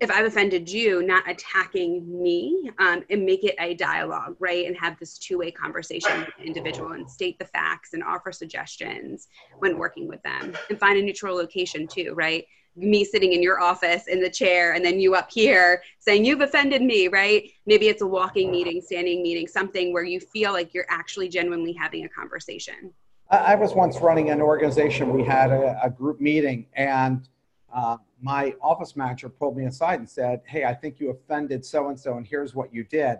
[0.00, 4.66] if I've offended you, not attacking me, um, and make it a dialogue, right?
[4.66, 8.30] And have this two way conversation with the individual and state the facts and offer
[8.30, 9.28] suggestions
[9.58, 12.44] when working with them and find a neutral location too, right?
[12.76, 16.42] me sitting in your office in the chair and then you up here saying you've
[16.42, 20.74] offended me right maybe it's a walking meeting standing meeting something where you feel like
[20.74, 22.92] you're actually genuinely having a conversation
[23.30, 27.28] i was once running an organization we had a, a group meeting and
[27.74, 31.88] uh, my office manager pulled me aside and said hey i think you offended so
[31.88, 33.18] and so and here's what you did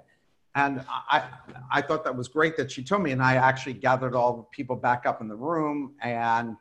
[0.54, 1.24] and I,
[1.70, 4.42] I thought that was great that she told me and i actually gathered all the
[4.44, 6.56] people back up in the room and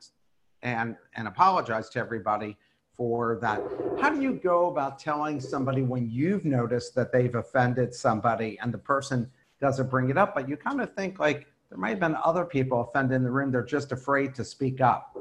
[0.61, 2.57] and and apologized to everybody
[2.97, 3.61] for that.
[3.99, 8.73] How do you go about telling somebody when you've noticed that they've offended somebody and
[8.73, 9.29] the person
[9.61, 12.45] doesn't bring it up, but you kind of think like there might have been other
[12.45, 15.15] people offended in the room, they're just afraid to speak up.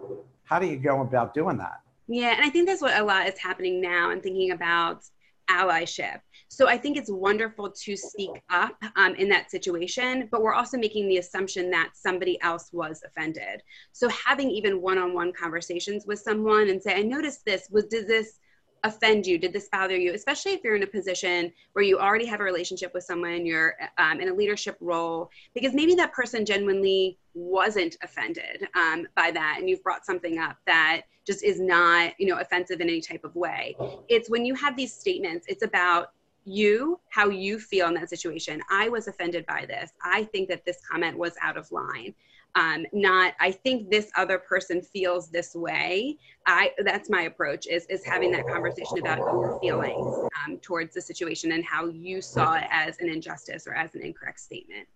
[0.44, 1.80] How do you go about doing that?
[2.06, 5.02] Yeah, and I think that's what a lot is happening now and thinking about
[5.50, 6.20] allyship.
[6.48, 10.78] So I think it's wonderful to speak up um, in that situation, but we're also
[10.78, 13.62] making the assumption that somebody else was offended.
[13.92, 17.68] So having even one-on-one conversations with someone and say, "I noticed this.
[17.70, 18.38] Was did this
[18.84, 19.38] offend you?
[19.38, 22.44] Did this bother you?" Especially if you're in a position where you already have a
[22.44, 27.96] relationship with someone, you're um, in a leadership role, because maybe that person genuinely wasn't
[28.02, 32.38] offended um, by that, and you've brought something up that just is not, you know,
[32.38, 33.76] offensive in any type of way.
[34.08, 35.46] It's when you have these statements.
[35.48, 36.12] It's about
[36.44, 40.64] you how you feel in that situation i was offended by this i think that
[40.64, 42.14] this comment was out of line
[42.54, 47.86] um, not i think this other person feels this way i that's my approach is
[47.86, 52.54] is having that conversation about your feelings um, towards the situation and how you saw
[52.54, 54.86] it as an injustice or as an incorrect statement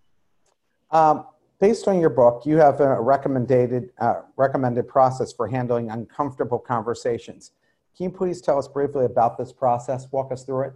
[0.91, 1.25] um,
[1.59, 7.51] based on your book you have a recommended uh, recommended process for handling uncomfortable conversations
[7.95, 10.73] can you please tell us briefly about this process walk us through it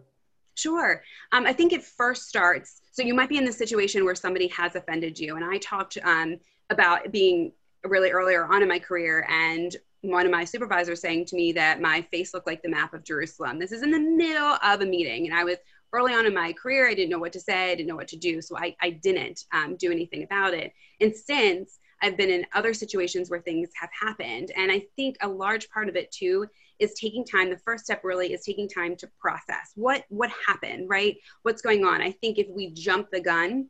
[0.56, 1.02] Sure.
[1.32, 2.82] Um, I think it first starts.
[2.91, 5.98] So you might be in the situation where somebody has offended you, and I talked
[6.04, 6.38] um,
[6.69, 7.52] about being
[7.84, 11.82] really earlier on in my career, and one of my supervisors saying to me that
[11.82, 13.58] my face looked like the map of Jerusalem.
[13.58, 15.58] This is in the middle of a meeting, and I was
[15.93, 16.88] early on in my career.
[16.88, 17.71] I didn't know what to say.
[17.71, 20.73] I didn't know what to do, so I, I didn't um, do anything about it.
[20.99, 25.27] And since I've been in other situations where things have happened, and I think a
[25.27, 26.47] large part of it too
[26.79, 30.89] is taking time the first step really is taking time to process what what happened
[30.89, 33.67] right what's going on i think if we jump the gun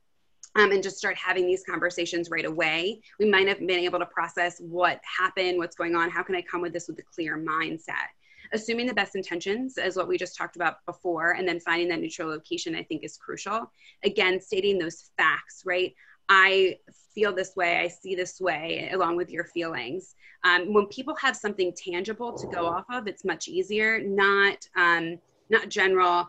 [0.55, 4.05] um, and just start having these conversations right away we might have been able to
[4.05, 7.37] process what happened what's going on how can i come with this with a clear
[7.37, 8.09] mindset
[8.53, 11.99] assuming the best intentions is what we just talked about before and then finding that
[11.99, 13.71] neutral location i think is crucial
[14.03, 15.93] again stating those facts right
[16.29, 16.77] I
[17.13, 20.15] feel this way, I see this way, along with your feelings.
[20.43, 25.19] Um, when people have something tangible to go off of, it's much easier, not um,
[25.49, 26.27] not general.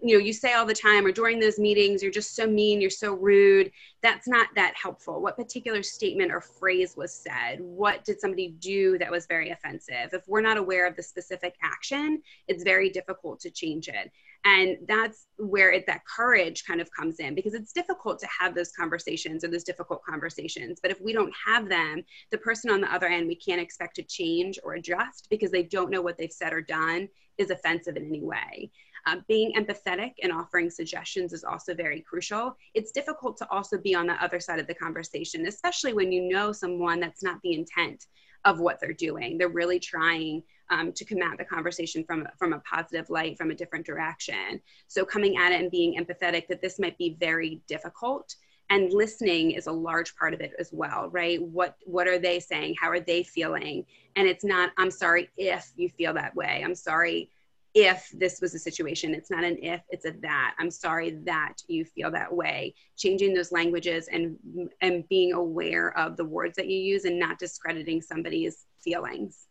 [0.00, 2.80] You know, you say all the time, or during those meetings, you're just so mean,
[2.80, 3.70] you're so rude.
[4.02, 5.20] That's not that helpful.
[5.20, 7.60] What particular statement or phrase was said?
[7.60, 10.12] What did somebody do that was very offensive?
[10.12, 14.10] If we're not aware of the specific action, it's very difficult to change it
[14.46, 18.54] and that's where it, that courage kind of comes in because it's difficult to have
[18.54, 22.80] those conversations or those difficult conversations but if we don't have them the person on
[22.80, 26.16] the other end we can't expect to change or adjust because they don't know what
[26.16, 27.08] they've said or done
[27.38, 28.70] is offensive in any way
[29.06, 32.56] uh, being empathetic and offering suggestions is also very crucial.
[32.74, 36.28] It's difficult to also be on the other side of the conversation, especially when you
[36.28, 38.06] know someone that's not the intent
[38.44, 39.38] of what they're doing.
[39.38, 43.50] They're really trying um, to come at the conversation from from a positive light, from
[43.52, 44.60] a different direction.
[44.88, 48.34] So coming at it and being empathetic that this might be very difficult
[48.70, 52.40] and listening is a large part of it as well right what what are they
[52.40, 53.84] saying how are they feeling
[54.16, 57.30] and it's not i'm sorry if you feel that way i'm sorry
[57.76, 59.14] if this was a situation.
[59.14, 60.54] It's not an if it's a that.
[60.58, 62.74] I'm sorry that you feel that way.
[62.96, 64.38] Changing those languages and
[64.80, 69.46] and being aware of the words that you use and not discrediting somebody's feelings.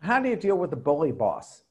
[0.00, 1.63] How do you deal with the bully boss?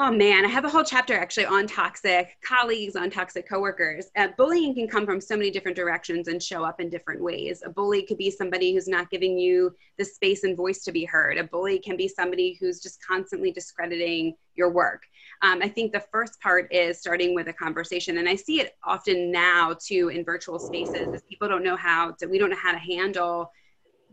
[0.00, 4.06] Oh man, I have a whole chapter actually on toxic colleagues, on toxic coworkers.
[4.16, 7.64] Uh, bullying can come from so many different directions and show up in different ways.
[7.66, 11.04] A bully could be somebody who's not giving you the space and voice to be
[11.04, 11.36] heard.
[11.36, 15.02] A bully can be somebody who's just constantly discrediting your work.
[15.42, 18.76] Um, I think the first part is starting with a conversation, and I see it
[18.84, 21.12] often now too in virtual spaces.
[21.12, 23.50] As people don't know how to, we don't know how to handle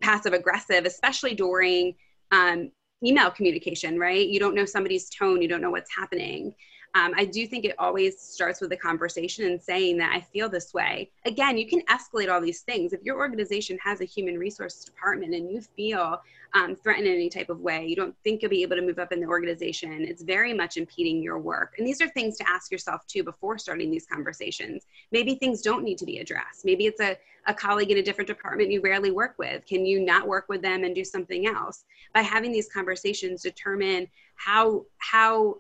[0.01, 1.93] passive aggressive, especially during
[2.31, 2.71] um,
[3.03, 4.27] email communication, right?
[4.27, 6.53] You don't know somebody's tone, you don't know what's happening.
[6.95, 10.47] Um, I do think it always starts with a conversation and saying that I feel
[10.47, 11.11] this way.
[11.25, 12.93] Again, you can escalate all these things.
[12.93, 16.21] If your organization has a human resources department and you feel
[16.53, 18.97] um, threatened in any type of way, you don't think you'll be able to move
[18.97, 21.73] up in the organization, it's very much impeding your work.
[21.77, 24.85] And these are things to ask yourself too before starting these conversations.
[25.11, 26.63] Maybe things don't need to be addressed.
[26.63, 29.65] Maybe it's a, a colleague in a different department you rarely work with.
[29.65, 31.83] Can you not work with them and do something else?
[32.13, 35.57] By having these conversations, determine how how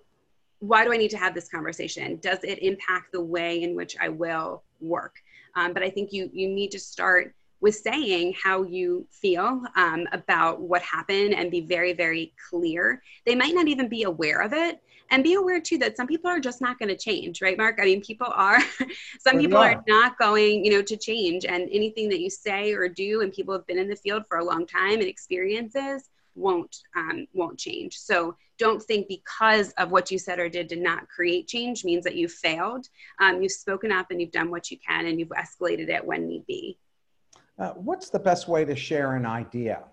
[0.67, 2.17] why do I need to have this conversation?
[2.17, 5.15] Does it impact the way in which I will work?
[5.55, 10.05] Um, but I think you you need to start with saying how you feel um,
[10.11, 13.01] about what happened and be very very clear.
[13.25, 16.29] They might not even be aware of it, and be aware too that some people
[16.29, 17.77] are just not going to change, right, Mark?
[17.79, 18.59] I mean, people are
[19.19, 22.89] some people are not going, you know, to change, and anything that you say or
[22.89, 26.77] do, and people have been in the field for a long time and experiences won't
[26.95, 27.97] um, won't change.
[27.97, 32.03] So don't think because of what you said or did to not create change means
[32.03, 32.87] that you failed.
[33.19, 36.27] Um, you've spoken up and you've done what you can and you've escalated it when
[36.27, 36.77] need be.
[37.57, 39.83] Uh, what's the best way to share an idea?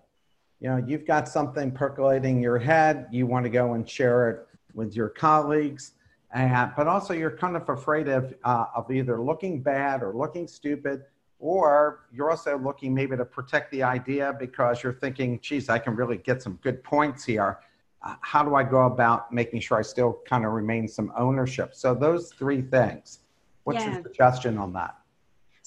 [0.60, 3.08] You know, you've got something percolating in your head.
[3.10, 5.92] You want to go and share it with your colleagues,
[6.32, 11.02] but also you're kind of afraid of uh, of either looking bad or looking stupid
[11.42, 15.96] or you're also looking maybe to protect the idea because you're thinking, geez, I can
[15.96, 17.58] really get some good points here.
[18.02, 21.74] How do I go about making sure I still kind of remain some ownership?
[21.74, 23.20] So those three things.
[23.64, 23.92] What's yeah.
[23.92, 24.96] your suggestion on that?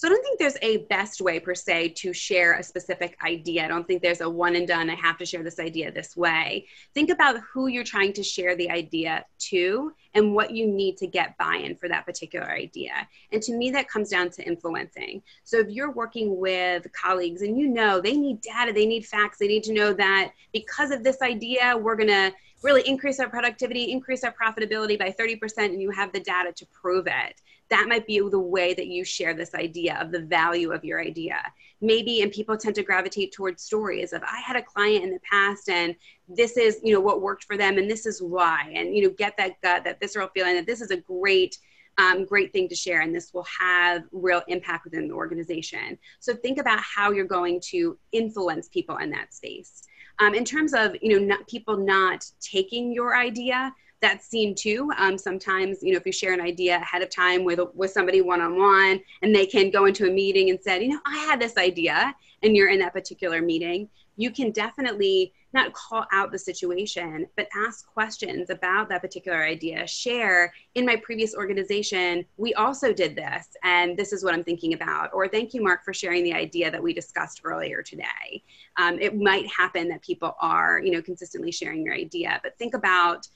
[0.06, 3.66] So I don't think there's a best way per se to share a specific idea.
[3.66, 6.16] I don't think there's a one and done, I have to share this idea this
[6.16, 6.68] way.
[6.94, 11.08] Think about who you're trying to share the idea to and what you need to
[11.08, 12.92] get buy in for that particular idea.
[13.32, 15.24] And to me, that comes down to influencing.
[15.44, 19.40] So if you're working with colleagues and you know they need data, they need facts,
[19.40, 22.32] they need to know that because of this idea, we're going to
[22.62, 26.66] really increase our productivity, increase our profitability by 30%, and you have the data to
[26.68, 27.42] prove it.
[27.70, 31.02] That might be the way that you share this idea of the value of your
[31.02, 31.42] idea.
[31.82, 35.20] Maybe, and people tend to gravitate towards stories of I had a client in the
[35.30, 35.96] past and
[36.28, 38.72] this is, you know, what worked for them and this is why.
[38.76, 41.58] And, you know, get that gut, that visceral feeling that this is a great
[41.98, 46.36] um, great thing to share and this will have real impact within the organization so
[46.36, 49.84] think about how you're going to influence people in that space
[50.20, 54.92] um, in terms of you know not, people not taking your idea, that's seen too.
[54.98, 58.22] Um, sometimes you know if you share an idea ahead of time with with somebody
[58.22, 61.18] one on one, and they can go into a meeting and said, you know, I
[61.18, 66.32] had this idea, and you're in that particular meeting, you can definitely not call out
[66.32, 69.88] the situation, but ask questions about that particular idea.
[69.88, 74.74] Share in my previous organization, we also did this, and this is what I'm thinking
[74.74, 75.12] about.
[75.14, 78.44] Or thank you, Mark, for sharing the idea that we discussed earlier today.
[78.78, 82.74] Um, it might happen that people are, you know, consistently sharing your idea, but think
[82.74, 83.28] about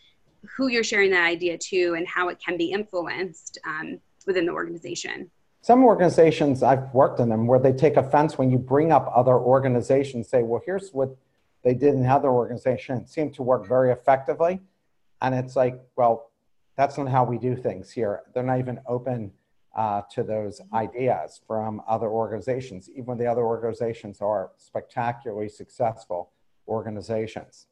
[0.56, 4.52] who you're sharing that idea to and how it can be influenced um, within the
[4.52, 5.30] organization.
[5.62, 9.36] Some organizations I've worked in them where they take offense when you bring up other
[9.36, 11.16] organizations, say, well, here's what
[11.64, 14.62] they did in other organizations seemed to work very effectively.
[15.22, 16.32] And it's like, well,
[16.78, 18.22] that's not how we do things here.
[18.34, 19.32] They're not even open
[19.76, 26.32] uh, to those ideas from other organizations, even when the other organizations are spectacularly successful
[26.68, 27.68] organizations.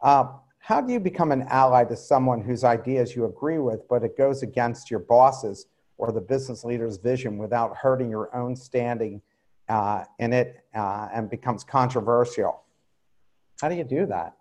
[0.00, 0.26] Uh,
[0.64, 4.16] how do you become an ally to someone whose ideas you agree with, but it
[4.16, 5.66] goes against your bosses
[5.98, 9.20] or the business leader's vision without hurting your own standing
[9.68, 12.62] uh, in it uh, and becomes controversial?
[13.60, 14.36] How do you do that?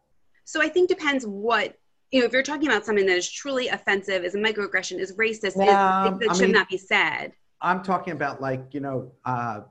[0.46, 1.78] So I think depends what
[2.12, 2.26] you know.
[2.26, 5.64] If you're talking about something that is truly offensive, is a microaggression, is racist, no,
[5.64, 7.34] is, that should mean, not be said.
[7.60, 9.62] I'm talking about like you know uh,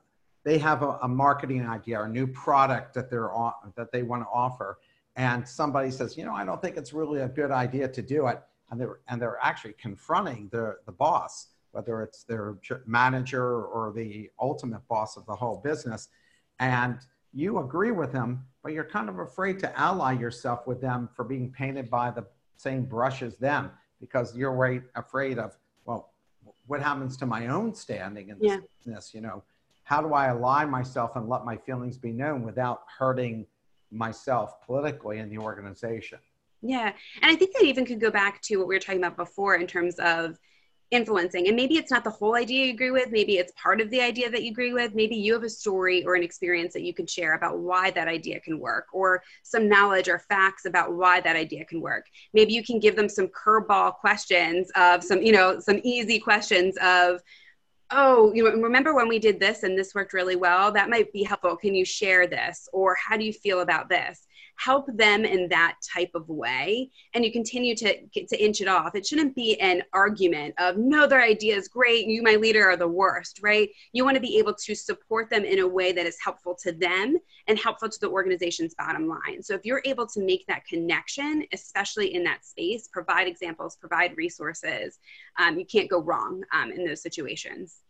[0.44, 4.03] they have a, a, marketing idea or a new product that they're on, that they
[4.03, 4.78] want to offer,
[5.18, 5.34] Mm-hmm.
[5.34, 8.28] and somebody says, you know, I don't think it's really a good idea to do
[8.28, 8.40] it,
[8.70, 12.56] and they're and they're actually confronting the the boss, whether it's their
[12.86, 16.08] manager or the ultimate boss of the whole business,
[16.58, 16.98] and
[17.32, 21.24] you agree with them, but you're kind of afraid to ally yourself with them for
[21.24, 22.24] being painted by the
[22.56, 26.12] same brush as them because you're right, afraid of, well,
[26.66, 28.58] what happens to my own standing in this yeah.
[28.84, 29.14] business?
[29.14, 29.42] You know,
[29.84, 33.46] how do I ally myself and let my feelings be known without hurting
[33.93, 36.18] myself politically in the organization?
[36.62, 36.93] Yeah.
[37.20, 39.57] And I think that even could go back to what we were talking about before
[39.57, 40.38] in terms of
[40.93, 41.49] influencing.
[41.49, 44.01] And maybe it's not the whole idea you agree with, maybe it's part of the
[44.03, 44.95] idea that you agree with.
[44.95, 48.09] Maybe you have a story or an experience that you can share about why that
[48.09, 52.07] idea can work, or some knowledge or facts about why that idea can work.
[52.34, 56.76] Maybe you can give them some curveball questions of some, you know, some easy questions
[56.82, 57.22] of,
[57.93, 60.72] oh, you know, remember when we did this and this worked really well?
[60.72, 61.57] That might be helpful.
[61.57, 62.68] Can you share this?
[62.72, 64.26] Or how do you feel about this?
[64.57, 68.68] help them in that type of way and you continue to get to inch it
[68.68, 72.68] off it shouldn't be an argument of no their idea is great you my leader
[72.68, 75.93] are the worst right you want to be able to support them in a way
[75.93, 77.16] that is helpful to them
[77.49, 81.45] and helpful to the organization's bottom line so if you're able to make that connection
[81.53, 84.99] especially in that space provide examples provide resources
[85.38, 87.82] um, you can't go wrong um, in those situations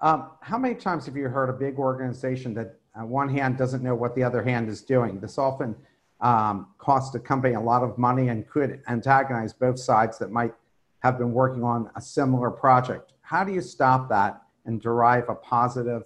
[0.00, 3.82] um, how many times have you heard a big organization that uh, one hand doesn't
[3.82, 5.20] know what the other hand is doing?
[5.20, 5.74] This often
[6.20, 10.52] um, costs a company a lot of money and could antagonize both sides that might
[11.00, 13.12] have been working on a similar project.
[13.20, 16.02] How do you stop that and derive a positive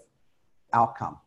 [0.73, 1.19] outcome?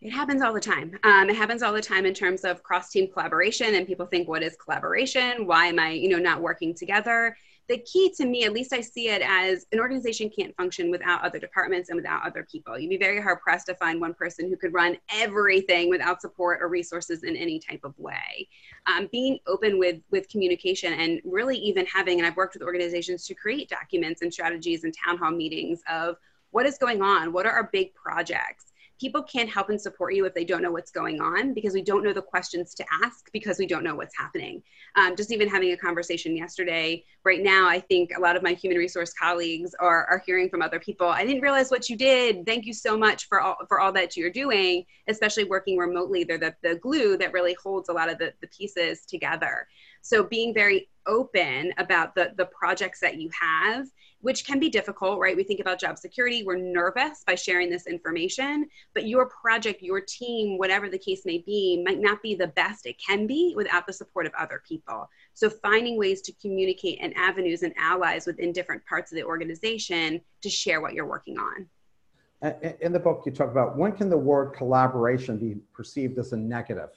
[0.00, 0.98] It happens all the time.
[1.02, 4.42] Um, it happens all the time in terms of cross-team collaboration, and people think, "What
[4.42, 5.46] is collaboration?
[5.46, 7.36] Why am I, you know, not working together?"
[7.68, 11.24] The key to me, at least I see it as an organization can't function without
[11.24, 12.78] other departments and without other people.
[12.78, 16.60] You'd be very hard pressed to find one person who could run everything without support
[16.60, 18.48] or resources in any type of way.
[18.86, 23.26] Um, being open with with communication and really even having, and I've worked with organizations
[23.26, 26.16] to create documents and strategies and town hall meetings of
[26.50, 30.24] what is going on, what are our big projects people can't help and support you
[30.24, 33.30] if they don't know what's going on because we don't know the questions to ask
[33.32, 34.62] because we don't know what's happening.
[34.96, 38.52] Um, just even having a conversation yesterday, right now, I think a lot of my
[38.52, 41.08] human resource colleagues are, are hearing from other people.
[41.08, 42.46] I didn't realize what you did.
[42.46, 46.24] Thank you so much for all, for all that you're doing, especially working remotely.
[46.24, 49.66] They're the, the glue that really holds a lot of the, the pieces together.
[50.04, 53.88] So being very open about the, the projects that you have,
[54.20, 55.34] which can be difficult, right?
[55.34, 60.02] We think about job security, we're nervous by sharing this information, but your project, your
[60.02, 63.86] team, whatever the case may be, might not be the best it can be without
[63.86, 65.08] the support of other people.
[65.32, 70.20] So finding ways to communicate and avenues and allies within different parts of the organization
[70.42, 71.66] to share what you're working on.
[72.82, 76.36] In the book, you talk about when can the word collaboration be perceived as a
[76.36, 76.90] negative?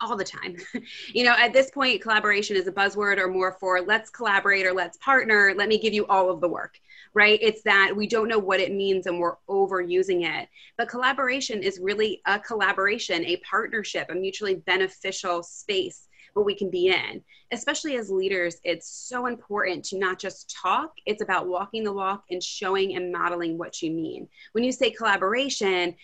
[0.00, 0.56] All the time.
[1.14, 4.72] you know, at this point, collaboration is a buzzword or more for let's collaborate or
[4.72, 5.54] let's partner.
[5.56, 6.78] Let me give you all of the work,
[7.14, 7.38] right?
[7.42, 10.48] It's that we don't know what it means and we're overusing it.
[10.76, 16.70] But collaboration is really a collaboration, a partnership, a mutually beneficial space what we can
[16.70, 17.22] be in.
[17.50, 22.24] Especially as leaders, it's so important to not just talk, it's about walking the walk
[22.30, 24.28] and showing and modeling what you mean.
[24.52, 25.94] When you say collaboration,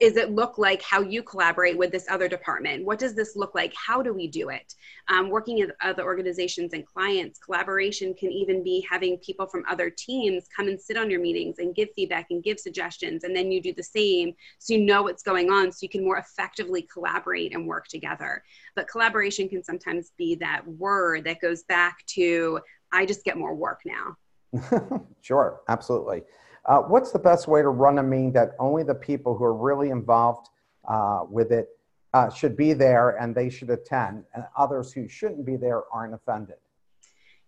[0.00, 2.84] is it look like how you collaborate with this other department?
[2.84, 3.74] What does this look like?
[3.74, 4.74] How do we do it?
[5.08, 9.90] Um, working with other organizations and clients collaboration can even be having people from other
[9.90, 13.50] teams come and sit on your meetings and give feedback and give suggestions and then
[13.50, 16.82] you do the same so you know what's going on so you can more effectively
[16.92, 18.42] collaborate and work together.
[18.76, 22.60] But collaboration can sometimes be that word that goes back to
[22.92, 25.00] i just get more work now.
[25.20, 26.22] Sure absolutely
[26.68, 29.56] uh, what's the best way to run a meeting that only the people who are
[29.56, 30.48] really involved
[30.86, 31.68] uh, with it
[32.12, 36.14] uh, should be there and they should attend, and others who shouldn't be there aren't
[36.14, 36.56] offended?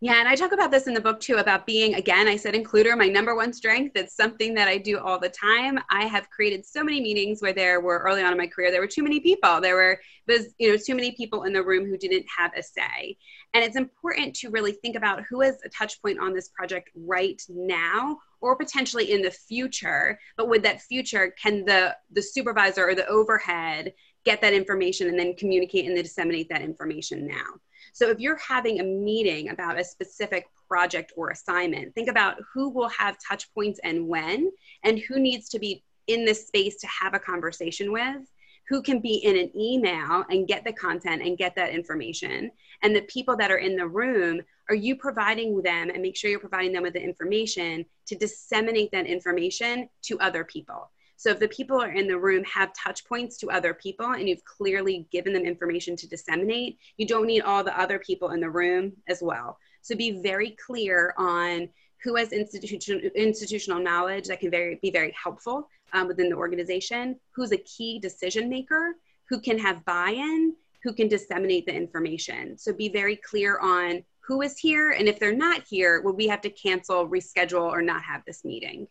[0.03, 2.55] Yeah, and I talk about this in the book too about being, again, I said
[2.55, 3.93] includer, my number one strength.
[3.97, 5.79] It's something that I do all the time.
[5.91, 8.81] I have created so many meetings where there were early on in my career, there
[8.81, 9.61] were too many people.
[9.61, 12.63] There were was, you know, too many people in the room who didn't have a
[12.63, 13.19] say.
[13.53, 16.89] And it's important to really think about who is a touch point on this project
[16.95, 20.19] right now or potentially in the future.
[20.37, 23.93] But with that future, can the the supervisor or the overhead
[24.25, 27.47] get that information and then communicate and then disseminate that information now?
[27.93, 32.71] So if you're having a meeting about a specific project or assignment, think about who
[32.71, 34.51] will have touch points and when,
[34.85, 38.23] and who needs to be in this space to have a conversation with
[38.71, 42.51] who can be in an email and get the content and get that information
[42.83, 44.41] and the people that are in the room
[44.71, 48.91] are you providing them and make sure you're providing them with the information to disseminate
[48.93, 53.05] that information to other people so if the people are in the room have touch
[53.05, 57.43] points to other people and you've clearly given them information to disseminate, you don't need
[57.43, 59.59] all the other people in the room as well.
[59.83, 61.69] So be very clear on
[62.03, 67.19] who has institutional institutional knowledge that can very, be very helpful um, within the organization,
[67.35, 68.95] who's a key decision maker,
[69.29, 72.59] who can have buy-in, who can disseminate the information.
[72.59, 76.29] So be very clear on who is here, and if they're not here, would we
[76.29, 78.87] have to cancel, reschedule, or not have this meeting?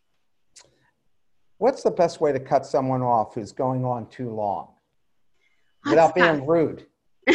[1.57, 4.69] What's the best way to cut someone off who's going on too long
[5.85, 6.85] without being rude?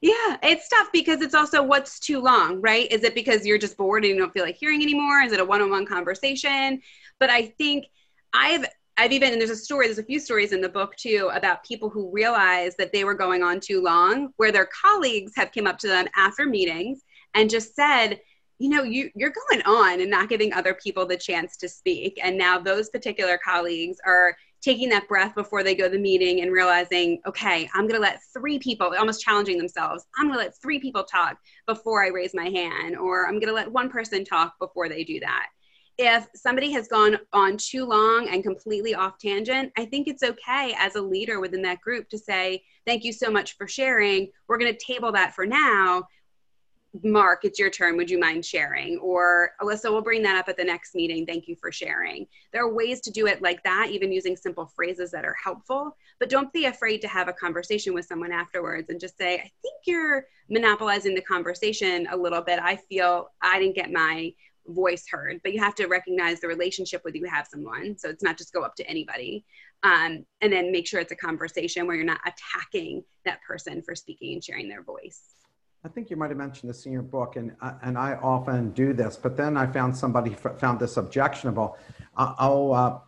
[0.00, 2.90] yeah, it's tough because it's also what's too long, right?
[2.90, 5.20] Is it because you're just bored and you don't feel like hearing anymore?
[5.22, 6.80] Is it a one-on-one conversation?
[7.18, 7.86] But I think
[8.32, 8.66] I've
[8.96, 11.64] I've even and there's a story, there's a few stories in the book too about
[11.64, 15.66] people who realized that they were going on too long, where their colleagues have come
[15.66, 17.02] up to them after meetings
[17.34, 18.20] and just said,
[18.58, 22.20] you know you you're going on and not giving other people the chance to speak
[22.22, 26.42] and now those particular colleagues are taking that breath before they go to the meeting
[26.42, 30.44] and realizing, okay, I'm going to let three people, almost challenging themselves, I'm going to
[30.44, 33.88] let three people talk before I raise my hand, or I'm going to let one
[33.88, 35.46] person talk before they do that.
[36.02, 40.74] If somebody has gone on too long and completely off tangent, I think it's okay
[40.78, 44.30] as a leader within that group to say, Thank you so much for sharing.
[44.48, 46.04] We're going to table that for now.
[47.04, 47.98] Mark, it's your turn.
[47.98, 48.96] Would you mind sharing?
[48.98, 51.26] Or Alissa, we'll bring that up at the next meeting.
[51.26, 52.26] Thank you for sharing.
[52.50, 55.94] There are ways to do it like that, even using simple phrases that are helpful.
[56.18, 59.52] But don't be afraid to have a conversation with someone afterwards and just say, I
[59.62, 62.58] think you're monopolizing the conversation a little bit.
[62.58, 64.32] I feel I didn't get my
[64.70, 67.96] voice heard, but you have to recognize the relationship with you have someone.
[67.98, 69.44] So it's not just go up to anybody.
[69.82, 73.94] Um, and then make sure it's a conversation where you're not attacking that person for
[73.94, 75.34] speaking and sharing their voice.
[75.84, 78.72] I think you might have mentioned this in your book, and uh, and I often
[78.72, 79.16] do this.
[79.16, 81.78] But then I found somebody found this objectionable.
[82.16, 82.98] Uh, I'll uh,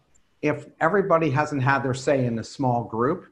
[0.40, 3.26] if everybody hasn't had their say in a small group,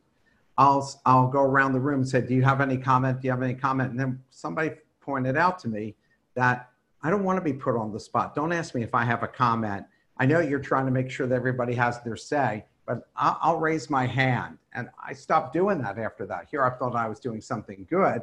[0.59, 3.23] I'll I'll go around the room and say, "Do you have any comment?
[3.23, 5.97] Do you have any comment?" And then somebody pointed out to me
[6.35, 6.70] that
[7.03, 8.35] I don't want to be put on the spot.
[8.35, 9.87] Don't ask me if I have a comment.
[10.19, 13.89] I know you're trying to make sure that everybody has their say, but I'll, raise
[13.89, 14.59] my hand.
[14.75, 16.49] And I stopped doing that after that.
[16.51, 18.23] Here, I thought I was doing something good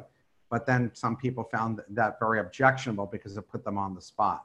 [0.50, 4.44] but then some people found that very objectionable because it put them on the spot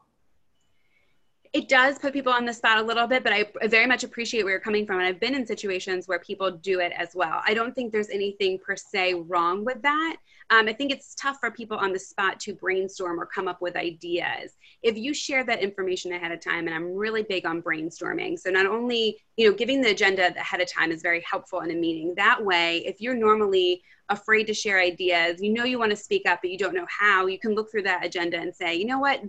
[1.54, 4.42] it does put people on the spot a little bit, but I very much appreciate
[4.42, 4.98] where you're coming from.
[4.98, 7.44] And I've been in situations where people do it as well.
[7.46, 10.18] I don't think there's anything per se wrong with that.
[10.50, 13.62] Um, I think it's tough for people on the spot to brainstorm or come up
[13.62, 14.56] with ideas.
[14.82, 18.50] If you share that information ahead of time, and I'm really big on brainstorming, so
[18.50, 21.76] not only you know giving the agenda ahead of time is very helpful in a
[21.76, 22.14] meeting.
[22.16, 26.28] That way, if you're normally afraid to share ideas, you know you want to speak
[26.28, 28.86] up, but you don't know how, you can look through that agenda and say, you
[28.86, 29.22] know what,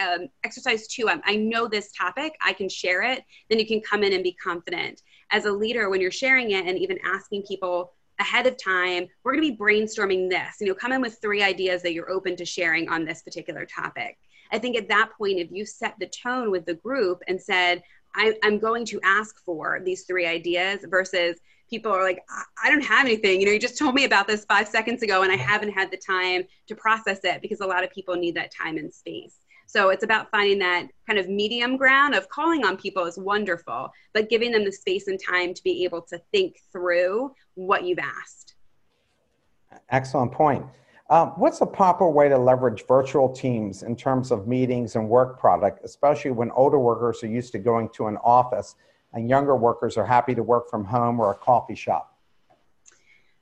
[0.00, 3.24] um, exercise two, um, I know this topic, I can share it.
[3.48, 5.02] Then you can come in and be confident.
[5.30, 9.32] As a leader, when you're sharing it and even asking people ahead of time, we're
[9.32, 10.60] going to be brainstorming this.
[10.60, 13.66] You know, come in with three ideas that you're open to sharing on this particular
[13.66, 14.18] topic.
[14.52, 17.82] I think at that point, if you set the tone with the group and said,
[18.14, 22.22] I, am going to ask for these three ideas versus people are like,
[22.62, 23.40] I don't have anything.
[23.40, 25.90] You know, you just told me about this five seconds ago and I haven't had
[25.90, 29.36] the time to process it because a lot of people need that time and space.
[29.70, 33.92] So it's about finding that kind of medium ground of calling on people is wonderful,
[34.12, 38.00] but giving them the space and time to be able to think through what you've
[38.00, 38.56] asked.
[39.90, 40.66] Excellent point.
[41.08, 45.38] Um, what's a proper way to leverage virtual teams in terms of meetings and work
[45.38, 48.74] product, especially when older workers are used to going to an office
[49.12, 52.18] and younger workers are happy to work from home or a coffee shop?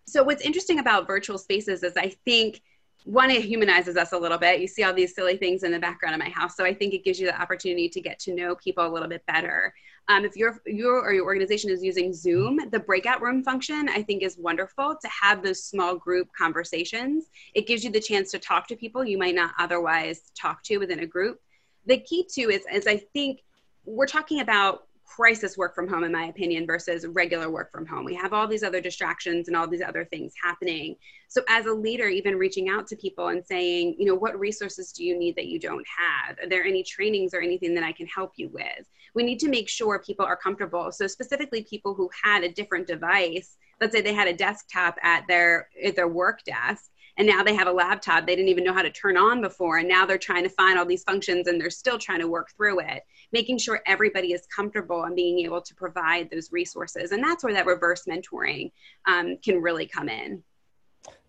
[0.07, 2.61] So, what's interesting about virtual spaces is I think
[3.09, 4.61] one, it humanizes us a little bit.
[4.61, 6.55] You see all these silly things in the background of my house.
[6.59, 9.09] So I think it gives you the opportunity to get to know people a little
[9.09, 9.73] bit better.
[10.09, 14.03] Um, if your your or your organization is using Zoom, the breakout room function I
[14.03, 17.31] think is wonderful to have those small group conversations.
[17.55, 20.77] It gives you the chance to talk to people you might not otherwise talk to
[20.77, 21.41] within a group.
[21.87, 23.41] The key to is, is I think
[23.87, 24.88] we're talking about
[25.19, 28.05] crisis work from home in my opinion versus regular work from home.
[28.05, 30.95] We have all these other distractions and all these other things happening.
[31.27, 34.93] So as a leader even reaching out to people and saying you know what resources
[34.93, 36.39] do you need that you don't have?
[36.39, 38.87] Are there any trainings or anything that i can help you with?
[39.13, 40.93] We need to make sure people are comfortable.
[40.93, 45.25] So specifically people who had a different device let's say they had a desktop at
[45.29, 48.73] their at their work desk and now they have a laptop they didn't even know
[48.73, 51.61] how to turn on before and now they're trying to find all these functions and
[51.61, 53.03] they're still trying to work through it
[53.33, 57.13] making sure everybody is comfortable and being able to provide those resources.
[57.13, 58.73] And that's where that reverse mentoring
[59.07, 60.43] um, can really come in.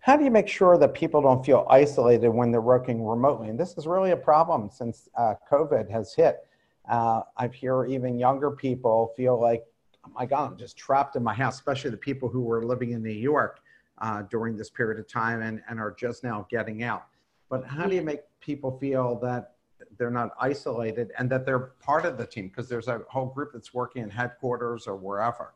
[0.00, 3.48] How do you make sure that people don't feel isolated when they're working remotely?
[3.48, 6.46] And this is really a problem since uh, covid has hit.
[6.88, 9.62] Uh, i hear even younger people feel like
[10.06, 12.92] oh my god i'm just trapped in my house especially the people who were living
[12.92, 13.60] in new york
[14.00, 17.06] uh, during this period of time and, and are just now getting out.
[17.48, 19.54] But how do you make people feel that
[19.98, 22.48] they're not isolated and that they're part of the team?
[22.48, 25.54] Because there's a whole group that's working in headquarters or wherever.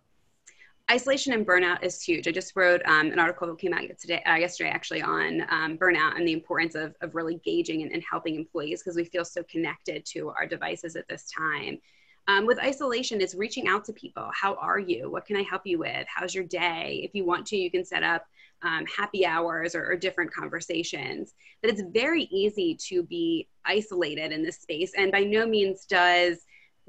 [0.91, 2.29] Isolation and burnout is huge.
[2.29, 5.79] I just wrote um, an article that came out today, uh, yesterday actually on um,
[5.79, 9.25] burnout and the importance of, of really gauging and, and helping employees because we feel
[9.25, 11.79] so connected to our devices at this time.
[12.27, 14.31] Um, with isolation, it's reaching out to people.
[14.33, 15.11] How are you?
[15.11, 16.07] What can I help you with?
[16.09, 17.03] How's your day?
[17.05, 18.25] If you want to, you can set up
[18.63, 21.35] um, happy hours or, or different conversations.
[21.61, 24.93] But it's very easy to be isolated in this space.
[24.97, 26.39] And by no means does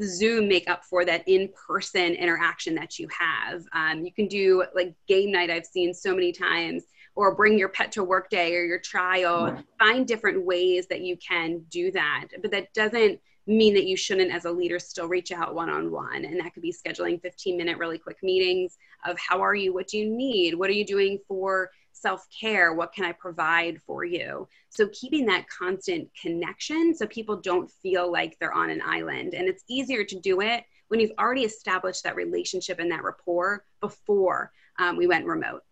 [0.02, 3.64] Zoom make up for that in person interaction that you have.
[3.74, 6.84] Um, you can do like game night, I've seen so many times,
[7.16, 9.64] or bring your pet to work day or your child.
[9.80, 12.28] Find different ways that you can do that.
[12.42, 15.92] But that doesn't mean that you shouldn't, as a leader, still reach out one on
[15.92, 16.26] one.
[16.26, 19.74] And that could be scheduling 15 minute, really quick meetings of how are you?
[19.74, 20.56] What do you need?
[20.56, 22.74] What are you doing for self care?
[22.74, 24.48] What can I provide for you?
[24.70, 29.34] So, keeping that constant connection so people don't feel like they're on an island.
[29.34, 33.66] And it's easier to do it when you've already established that relationship and that rapport
[33.80, 35.64] before um, we went remote.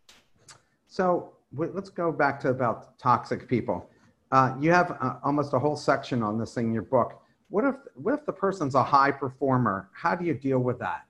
[0.88, 3.90] So, let's go back to about toxic people.
[4.32, 7.23] Uh, you have uh, almost a whole section on this thing in your book.
[7.54, 9.88] What if what if the person's a high performer?
[9.94, 11.04] How do you deal with that?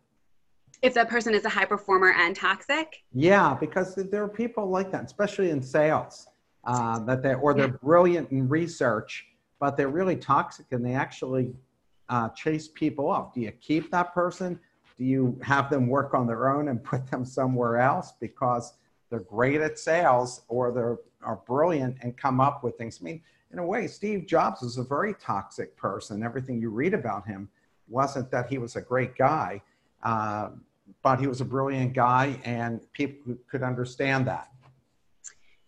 [0.82, 3.02] If that person is a high performer and toxic?
[3.14, 6.28] Yeah, because there are people like that, especially in sales,
[6.66, 7.82] uh, that they or they're yeah.
[7.82, 9.26] brilliant in research,
[9.62, 11.54] but they're really toxic and they actually
[12.10, 13.34] uh, chase people off.
[13.34, 14.60] Do you keep that person?
[14.98, 18.74] Do you have them work on their own and put them somewhere else because
[19.10, 23.00] they're great at sales or they're are brilliant and come up with things?
[23.02, 23.22] I mean,
[23.54, 26.24] in a way, Steve Jobs was a very toxic person.
[26.24, 27.48] Everything you read about him
[27.88, 29.62] wasn't that he was a great guy,
[30.02, 30.50] uh,
[31.04, 34.50] but he was a brilliant guy, and people could understand that.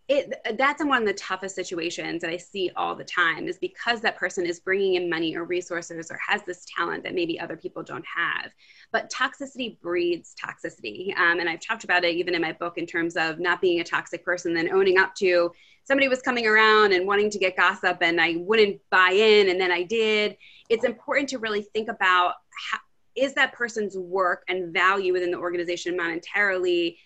[0.07, 4.01] It, that's one of the toughest situations that I see all the time is because
[4.01, 7.57] that person is bringing in money or resources or has this talent that maybe other
[7.57, 8.51] people don't have.
[8.91, 11.17] But toxicity breeds toxicity.
[11.17, 13.79] Um, and I've talked about it even in my book in terms of not being
[13.79, 15.51] a toxic person, then owning up to
[15.85, 19.61] somebody was coming around and wanting to get gossip and I wouldn't buy in and
[19.61, 20.35] then I did.
[20.69, 22.33] It's important to really think about
[22.71, 22.79] how,
[23.15, 26.97] is that person's work and value within the organization monetarily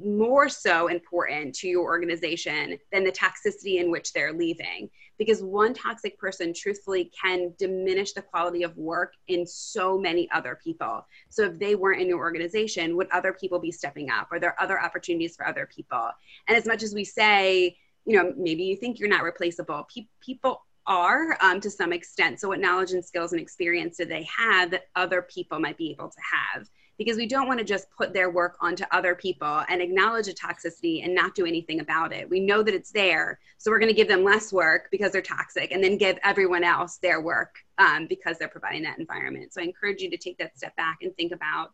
[0.00, 4.88] more so important to your organization than the toxicity in which they're leaving?
[5.18, 10.56] Because one toxic person truthfully can diminish the quality of work in so many other
[10.62, 11.04] people.
[11.30, 14.28] So if they weren't in your organization would other people be stepping up?
[14.30, 16.10] Are there other opportunities for other people?
[16.46, 17.76] And as much as we say
[18.08, 22.40] you know maybe you think you're not replaceable Pe- people are um, to some extent
[22.40, 25.90] so what knowledge and skills and experience do they have that other people might be
[25.90, 29.62] able to have because we don't want to just put their work onto other people
[29.68, 32.28] and acknowledge a toxicity and not do anything about it.
[32.28, 35.22] We know that it's there, so we're going to give them less work because they're
[35.22, 39.54] toxic, and then give everyone else their work um, because they're providing that environment.
[39.54, 41.70] So I encourage you to take that step back and think about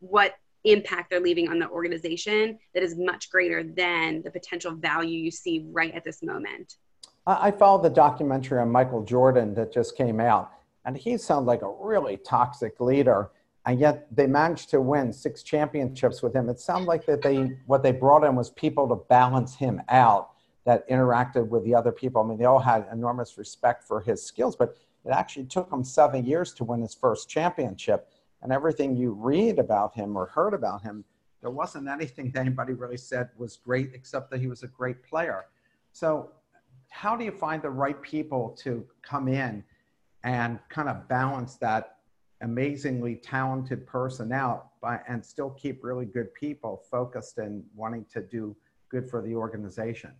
[0.00, 0.34] what
[0.66, 5.30] impact they're leaving on the organization that is much greater than the potential value you
[5.30, 6.76] see right at this moment.
[7.26, 10.52] I followed the documentary on Michael Jordan that just came out,
[10.84, 13.30] and he sounded like a really toxic leader.
[13.64, 16.48] And yet they managed to win six championships with him.
[16.48, 20.30] It sounded like that they what they brought in was people to balance him out
[20.64, 22.22] that interacted with the other people.
[22.22, 25.82] I mean, they all had enormous respect for his skills, but it actually took him
[25.82, 28.08] seven years to win his first championship
[28.46, 31.04] and everything you read about him or heard about him,
[31.40, 35.02] there wasn't anything that anybody really said was great except that he was a great
[35.02, 35.46] player.
[35.90, 36.30] So,
[36.88, 39.64] how do you find the right people to come in
[40.22, 41.96] and kind of balance that
[42.40, 48.22] amazingly talented person out by, and still keep really good people focused and wanting to
[48.22, 48.54] do
[48.92, 50.12] good for the organization?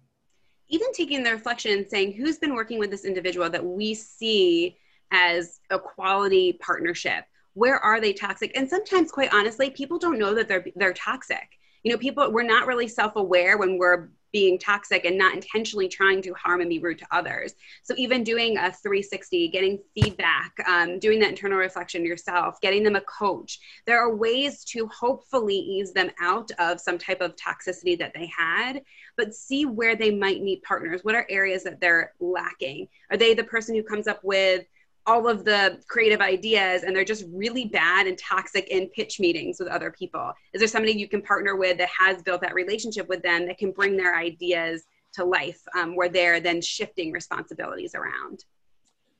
[0.67, 4.79] Even taking the reflection and saying, who's been working with this individual that we see
[5.13, 7.25] as a quality partnership?
[7.57, 8.53] Where are they toxic?
[8.55, 11.59] And sometimes quite honestly people don't know that they're they're toxic.
[11.83, 16.21] You know people we're not really self-aware when we're being toxic and not intentionally trying
[16.21, 17.55] to harm and be rude to others.
[17.85, 22.97] So even doing a 360 getting feedback um, doing that internal reflection yourself getting them
[22.97, 27.99] a coach there are ways to hopefully ease them out of some type of toxicity
[27.99, 28.83] that they had
[29.17, 31.01] but see where they might need partners.
[31.03, 32.89] What are areas that they're lacking?
[33.11, 34.67] Are they the person who comes up with
[35.07, 39.59] all of the creative ideas and they're just really bad and toxic in pitch meetings
[39.61, 40.33] with other people.
[40.53, 43.59] Is there somebody you can partner with that has built that relationship with them that
[43.59, 44.85] can bring their ideas
[45.15, 48.45] to life um, where they're then shifting responsibilities around?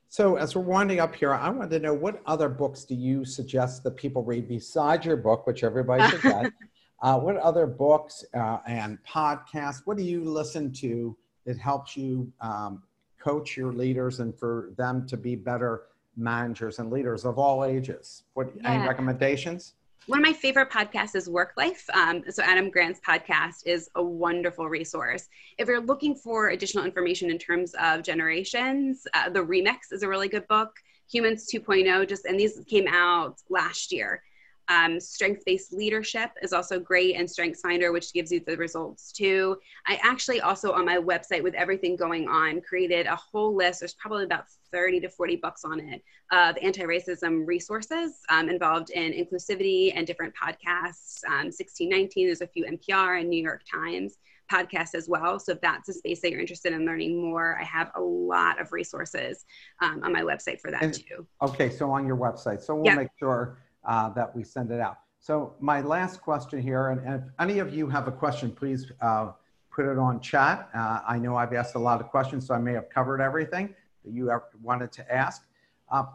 [0.09, 3.25] So as we're winding up here i wanted to know what other books do you
[3.25, 6.53] suggest that people read besides your book which everybody should get
[7.01, 11.15] uh, what other books uh, and podcasts what do you listen to
[11.45, 12.83] that helps you um,
[13.27, 15.83] coach your leaders and for them to be better
[16.15, 18.23] managers and leaders of all ages.
[18.35, 18.71] What yeah.
[18.71, 19.73] any recommendations?
[20.05, 21.83] One of my favorite podcasts is Work Life.
[21.93, 25.27] Um, so Adam Grant's podcast is a wonderful resource.
[25.57, 30.07] If you're looking for additional information in terms of generations, uh, the Remix is a
[30.07, 30.71] really good book.
[31.11, 34.23] Humans 2.0 just and these came out last year.
[34.69, 39.11] Um, strength based leadership is also great, and Strengths Finder, which gives you the results
[39.11, 39.57] too.
[39.87, 43.79] I actually also on my website, with everything going on, created a whole list.
[43.79, 48.89] There's probably about 30 to 40 bucks on it of anti racism resources um, involved
[48.89, 51.23] in inclusivity and different podcasts.
[51.27, 54.17] Um, 1619, there's a few NPR and New York Times
[54.51, 55.39] podcasts as well.
[55.39, 58.59] So if that's a space that you're interested in learning more, I have a lot
[58.61, 59.45] of resources
[59.81, 61.25] um, on my website for that And- too.
[61.41, 62.61] Okay, so on your website.
[62.61, 63.57] So we'll make sure
[63.87, 64.99] uh, that we send it out.
[65.19, 68.91] So my last question here, and and if any of you have a question, please
[69.01, 69.31] uh,
[69.71, 70.69] put it on chat.
[70.73, 73.73] Uh, I know I've asked a lot of questions, so I may have covered everything
[74.03, 74.31] that you
[74.61, 75.43] wanted to ask.
[75.91, 76.05] Uh,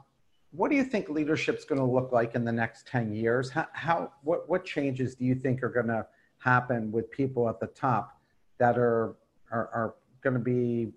[0.50, 3.50] What do you think leadership's going to look like in the next 10 years?
[3.50, 6.06] How, how what, what changes do you think are going to
[6.38, 8.20] happen with people at the top
[8.58, 9.16] that are,
[9.50, 10.92] are, are going to be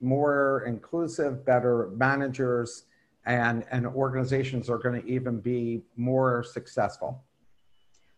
[0.00, 2.84] more inclusive, better managers,
[3.26, 7.22] and, and organizations are going to even be more successful.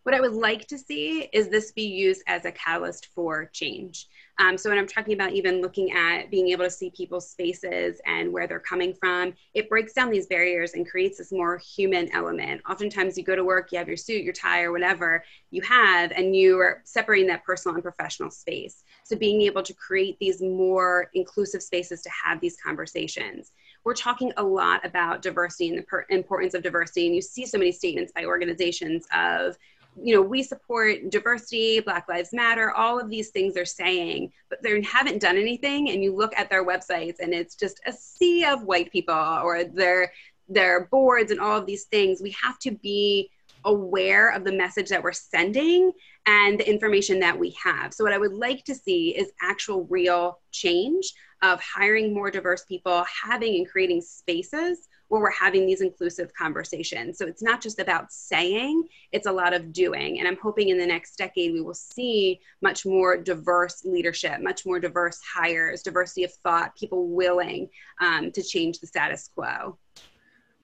[0.03, 4.07] What I would like to see is this be used as a catalyst for change.
[4.37, 7.99] Um, so when I'm talking about even looking at being able to see people's spaces
[8.05, 12.13] and where they're coming from, it breaks down these barriers and creates this more human
[12.13, 12.61] element.
[12.69, 16.11] Oftentimes you go to work, you have your suit, your tie, or whatever you have,
[16.11, 18.83] and you are separating that personal and professional space.
[19.05, 23.53] So being able to create these more inclusive spaces to have these conversations.
[23.85, 27.45] We're talking a lot about diversity and the per- importance of diversity, and you see
[27.45, 29.57] so many statements by organizations of
[30.01, 34.61] you know, we support diversity, Black Lives Matter, all of these things they're saying, but
[34.61, 35.89] they haven't done anything.
[35.89, 39.63] And you look at their websites and it's just a sea of white people or
[39.63, 40.11] their
[40.47, 42.21] their boards and all of these things.
[42.21, 43.31] We have to be
[43.65, 45.91] aware of the message that we're sending
[46.25, 47.93] and the information that we have.
[47.93, 52.63] So what I would like to see is actual real change of hiring more diverse
[52.65, 57.17] people, having and creating spaces where we're having these inclusive conversations.
[57.17, 60.19] So it's not just about saying, it's a lot of doing.
[60.19, 64.65] And I'm hoping in the next decade we will see much more diverse leadership, much
[64.65, 67.69] more diverse hires, diversity of thought, people willing
[68.01, 69.77] um, to change the status quo.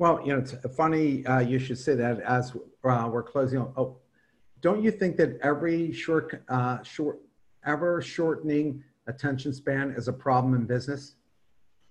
[0.02, 3.60] Well, you know, it's funny uh, you should say that as uh, we're closing.
[3.60, 3.98] On, oh,
[4.60, 7.20] don't you think that every short, uh, short,
[7.68, 11.14] ever shortening attention span is a problem in business?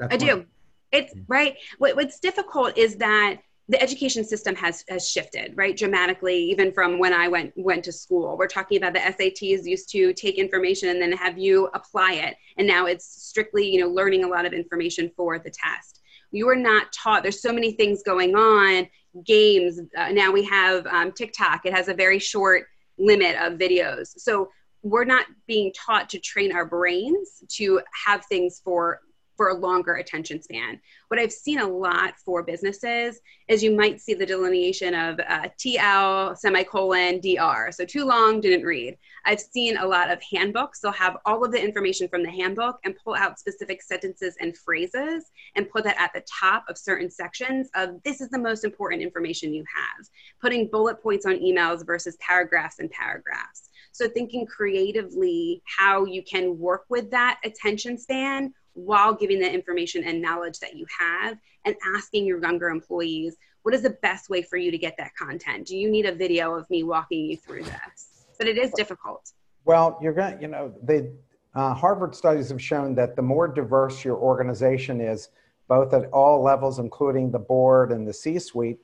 [0.00, 0.44] That's I do.
[0.90, 1.54] It's right.
[1.78, 3.36] What, what's difficult is that
[3.68, 7.92] the education system has has shifted right dramatically even from when i went went to
[7.92, 12.14] school we're talking about the sats used to take information and then have you apply
[12.14, 15.99] it and now it's strictly you know learning a lot of information for the test
[16.30, 18.86] you are not taught there's so many things going on
[19.24, 22.66] games uh, now we have um, tiktok it has a very short
[23.00, 24.12] limit of videos.
[24.18, 24.50] So
[24.82, 29.00] we're not being taught to train our brains to have things for
[29.40, 30.78] for a longer attention span.
[31.08, 35.48] What I've seen a lot for businesses is you might see the delineation of uh,
[35.58, 37.72] TL semicolon DR.
[37.72, 38.98] So too long, didn't read.
[39.24, 40.80] I've seen a lot of handbooks.
[40.80, 44.54] They'll have all of the information from the handbook and pull out specific sentences and
[44.58, 48.62] phrases and put that at the top of certain sections of this is the most
[48.62, 50.06] important information you have.
[50.42, 53.70] Putting bullet points on emails versus paragraphs and paragraphs.
[53.92, 58.52] So thinking creatively how you can work with that attention span
[58.84, 63.74] while giving the information and knowledge that you have and asking your younger employees what
[63.74, 66.54] is the best way for you to get that content do you need a video
[66.54, 68.10] of me walking you through this
[68.40, 69.32] but it is difficult
[69.66, 71.12] Well, you're going to, you know, the
[71.54, 75.28] uh, Harvard studies have shown that the more diverse your organization is,
[75.68, 78.78] both at all levels, including the board and the C suite,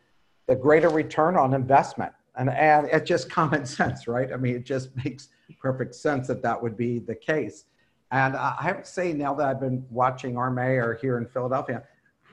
[0.47, 2.13] the greater return on investment.
[2.37, 4.31] And, and it's just common sense, right?
[4.31, 7.65] I mean, it just makes perfect sense that that would be the case.
[8.11, 11.83] And I have to say, now that I've been watching our mayor here in Philadelphia,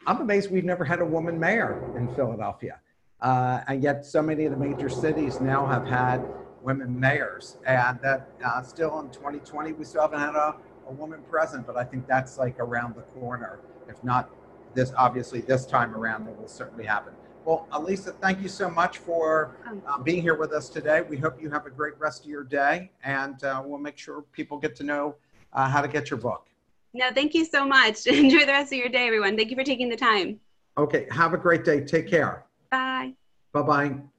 [0.06, 2.80] I'm amazed we've never had a woman mayor in Philadelphia.
[3.22, 6.24] Uh, and yet, so many of the major cities now have had
[6.62, 7.58] women mayors.
[7.66, 10.56] And that uh, still in 2020, we still haven't had a,
[10.88, 13.60] a woman president, but I think that's like around the corner.
[13.88, 14.30] If not
[14.74, 17.14] this, obviously, this time around, it will certainly happen.
[17.46, 19.58] Well, Alissa, thank you so much for
[19.88, 21.02] uh, being here with us today.
[21.02, 24.22] We hope you have a great rest of your day, and uh, we'll make sure
[24.32, 25.16] people get to know
[25.54, 26.48] uh, how to get your book.
[26.94, 29.64] no thank you so much enjoy the rest of your day everyone thank you for
[29.64, 30.40] taking the time
[30.76, 31.82] Okay, have a great day.
[31.82, 32.46] Take care.
[32.72, 33.14] bye
[33.54, 34.13] Bye bye.